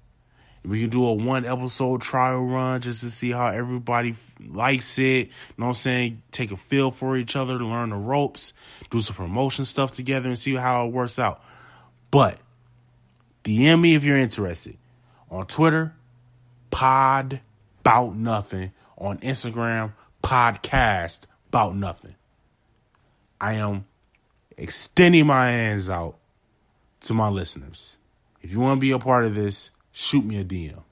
We 0.64 0.81
can 0.81 0.90
do 0.90 1.05
a 1.05 1.12
one 1.12 1.44
episode 1.44 2.03
trial 2.03 2.44
run 2.44 2.81
just 2.83 3.01
to 3.01 3.11
see 3.11 3.33
how 3.33 3.48
everybody 3.48 4.14
likes 4.40 4.98
it. 4.98 5.03
You 5.03 5.29
know 5.59 5.66
what 5.66 5.68
I'm 5.68 5.75
saying? 5.75 6.22
Take 6.31 6.53
a 6.53 6.57
feel 6.57 6.92
for 6.92 7.16
each 7.16 7.35
other, 7.35 7.55
learn 7.55 7.90
the 7.90 7.96
ropes, 7.96 8.53
do 8.90 9.01
some 9.01 9.16
promotion 9.16 9.64
stuff 9.64 9.90
together 9.90 10.29
and 10.29 10.38
see 10.38 10.55
how 10.55 10.87
it 10.87 10.92
works 10.92 11.18
out. 11.18 11.42
But 12.12 12.38
DM 13.42 13.81
me 13.81 13.96
if 13.96 14.05
you're 14.05 14.16
interested. 14.16 14.77
On 15.31 15.46
Twitter, 15.46 15.94
pod 16.70 17.40
about 17.81 18.14
nothing. 18.14 18.72
On 18.98 19.18
Instagram, 19.18 19.94
podcast 20.22 21.22
about 21.48 21.75
nothing. 21.75 22.14
I 23.40 23.55
am 23.55 23.87
extending 24.57 25.27
my 25.27 25.51
hands 25.51 25.90
out 25.90 26.18
to 27.01 27.14
my 27.14 27.29
listeners. 27.29 27.96
If 28.40 28.53
you 28.53 28.61
want 28.61 28.79
to 28.79 28.81
be 28.81 28.92
a 28.92 28.98
part 29.01 29.25
of 29.25 29.35
this, 29.35 29.71
shoot 29.92 30.24
me 30.24 30.38
a 30.38 30.44
DM. 30.44 30.83